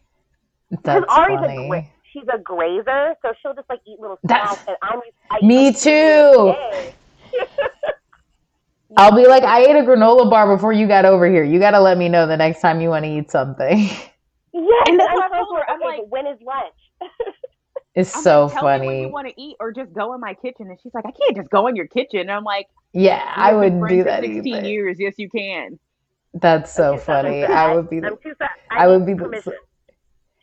[0.84, 4.68] That's Ari's a gra- she's a grazer, so she'll just like eat little That's- snacks.
[4.68, 5.00] And I'm
[5.30, 6.54] I Me like, too.
[8.96, 11.42] I'll be like, I ate a granola bar before you got over here.
[11.44, 13.88] You got to let me know the next time you want to eat something.
[14.54, 16.74] Yes, And that's I'm what I'm, I'm okay, like- when is lunch?
[17.94, 19.00] It's I'm so like, Tell me what funny.
[19.02, 20.68] you want to eat, or just go in my kitchen.
[20.70, 22.20] And she's like, I can't just go in your kitchen.
[22.20, 24.66] And I'm like, Yeah, I wouldn't friends do for that 16 either.
[24.68, 24.96] years.
[24.98, 25.78] Yes, you can.
[26.34, 27.24] That's so I'm too sad.
[27.24, 27.44] funny.
[27.44, 28.34] I would be I'm the, too.
[28.70, 29.54] I would be the-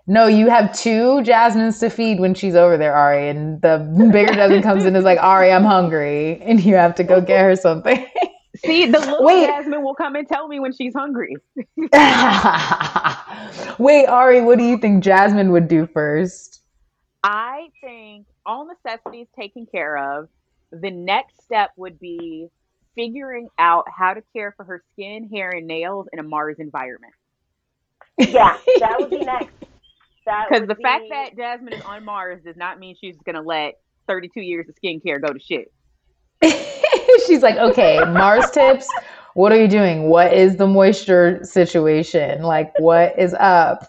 [0.06, 3.30] No, you have two Jasmines to feed when she's over there, Ari.
[3.30, 3.80] And the
[4.12, 6.40] bigger Jasmine comes in and is like, Ari, I'm hungry.
[6.44, 8.06] And you have to go get her something.
[8.66, 9.48] See, the little Wait.
[9.48, 11.36] Jasmine will come and tell me when she's hungry.
[13.80, 16.62] Wait, Ari, what do you think Jasmine would do first?
[17.24, 20.30] I think all necessities taken care of.
[20.72, 22.48] The next step would be
[22.96, 27.14] figuring out how to care for her skin, hair, and nails in a Mars environment.
[28.18, 29.54] Yeah, that would be next.
[30.26, 33.42] Because would the fact that Jasmine is on Mars does not mean she's going to
[33.42, 35.72] let 32 years of skincare go to shit.
[37.28, 38.88] She's like, okay, Mars tips.
[39.36, 40.10] What are you doing?
[40.10, 42.42] What is the moisture situation?
[42.42, 43.88] Like, what is up?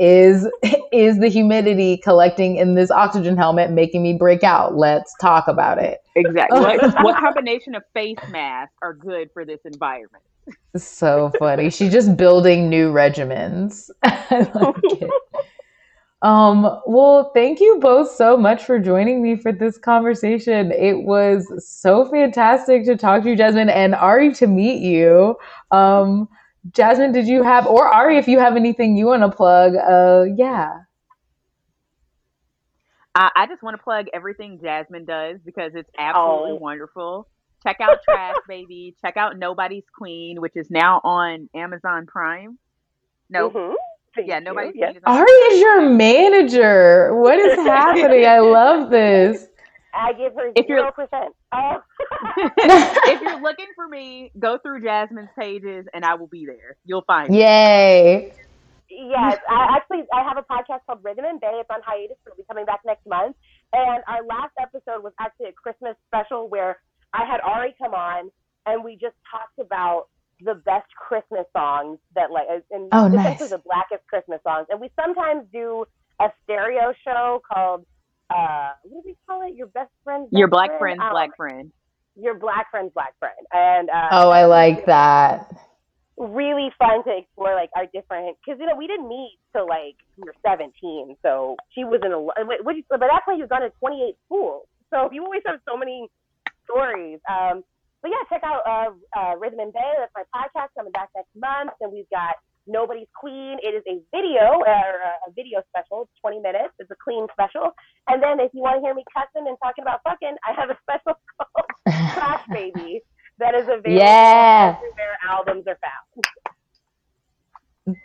[0.00, 0.48] Is
[0.92, 4.76] is the humidity collecting in this oxygen helmet making me break out?
[4.76, 5.98] Let's talk about it.
[6.16, 6.58] Exactly.
[6.58, 10.24] what, what combination of face masks are good for this environment?
[10.76, 11.70] So funny.
[11.70, 13.90] She's just building new regimens.
[14.02, 15.10] I like it.
[16.22, 20.70] Um, well, thank you both so much for joining me for this conversation.
[20.72, 25.36] It was so fantastic to talk to you, Jasmine, and Ari to meet you.
[25.70, 26.28] Um,
[26.72, 30.24] Jasmine, did you have, or Ari, if you have anything you want to plug, uh,
[30.36, 30.80] yeah.
[33.14, 36.56] I, I just want to plug everything Jasmine does because it's absolutely Oh.
[36.60, 37.26] wonderful.
[37.62, 38.94] Check out Trash Baby.
[39.02, 42.58] Check out Nobody's Queen, which is now on Amazon Prime.
[43.28, 43.74] No, Mhm.
[44.14, 44.44] Thank yeah, you.
[44.44, 44.88] Nobody's Yes.
[44.90, 47.14] Queen is on Ari is your manager.
[47.16, 48.26] What is happening?
[48.26, 49.46] I love this.
[49.94, 51.34] I give her If you're- zero percent.
[51.52, 51.82] Oh.
[52.56, 56.76] if you're looking for me, go through Jasmine's pages and I will be there.
[56.84, 57.38] You'll find me.
[57.40, 58.32] Yay.
[58.88, 61.52] Yes, I actually I have a podcast called Rhythm and Bay.
[61.60, 63.36] It's on hiatus, but it'll be coming back next month.
[63.72, 66.80] And our last episode was actually a Christmas special where
[67.14, 68.30] I had Ari come on
[68.66, 70.06] and we just talked about
[70.40, 73.50] the best Christmas songs that like uh, and Oh, essentially nice.
[73.50, 74.66] the blackest Christmas songs.
[74.70, 75.84] And we sometimes do
[76.20, 77.84] a stereo show called
[78.30, 79.54] uh what do we call it?
[79.54, 80.80] Your best friend's Your black friend?
[80.80, 81.72] friend's I black friend.
[82.16, 83.36] Your black friend's black friend.
[83.52, 85.50] And uh Oh, I like that.
[86.18, 89.96] really fun to explore like our different because you know we didn't meet till like
[90.18, 93.38] we were 17 so she was in a lo- what what you by that point
[93.38, 96.08] you was gone to 28 schools so you always have so many
[96.68, 97.64] stories um
[98.02, 101.32] but yeah check out uh, uh rhythm and bay that's my podcast coming back next
[101.34, 102.36] month and we've got
[102.66, 104.90] nobody's queen it is a video or
[105.26, 107.70] a video special it's 20 minutes it's a clean special
[108.08, 110.70] and then if you want to hear me cussing and talking about fucking i have
[110.70, 111.66] a special called
[112.14, 113.00] trash baby
[113.38, 114.76] that is available Yeah.
[114.76, 116.24] everywhere albums are found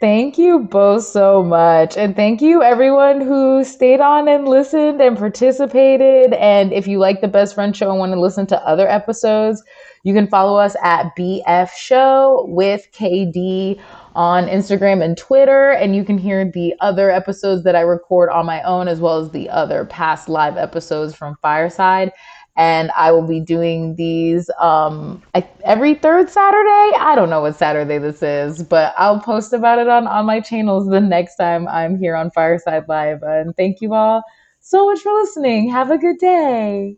[0.02, 1.98] Thank you both so much.
[1.98, 6.34] And thank you everyone who stayed on and listened and participated.
[6.34, 9.62] And if you like the Best Friend Show and want to listen to other episodes,
[10.04, 13.80] you can follow us at BF Show with KD
[14.16, 15.72] on Instagram and Twitter.
[15.72, 19.20] And you can hear the other episodes that I record on my own, as well
[19.20, 22.12] as the other past live episodes from Fireside.
[22.58, 25.22] And I will be doing these um,
[25.66, 26.98] every third Saturday.
[26.98, 30.40] I don't know what Saturday this is, but I'll post about it on, on my
[30.40, 33.24] channels the next time I'm here on Fireside Live.
[33.24, 34.24] And thank you all
[34.62, 35.70] so much for listening.
[35.70, 36.98] Have a good day.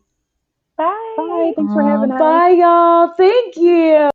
[0.76, 1.14] Bye.
[1.16, 1.52] Bye.
[1.56, 2.18] Thanks for having us.
[2.20, 3.12] Bye, y'all.
[3.16, 4.10] Thank you.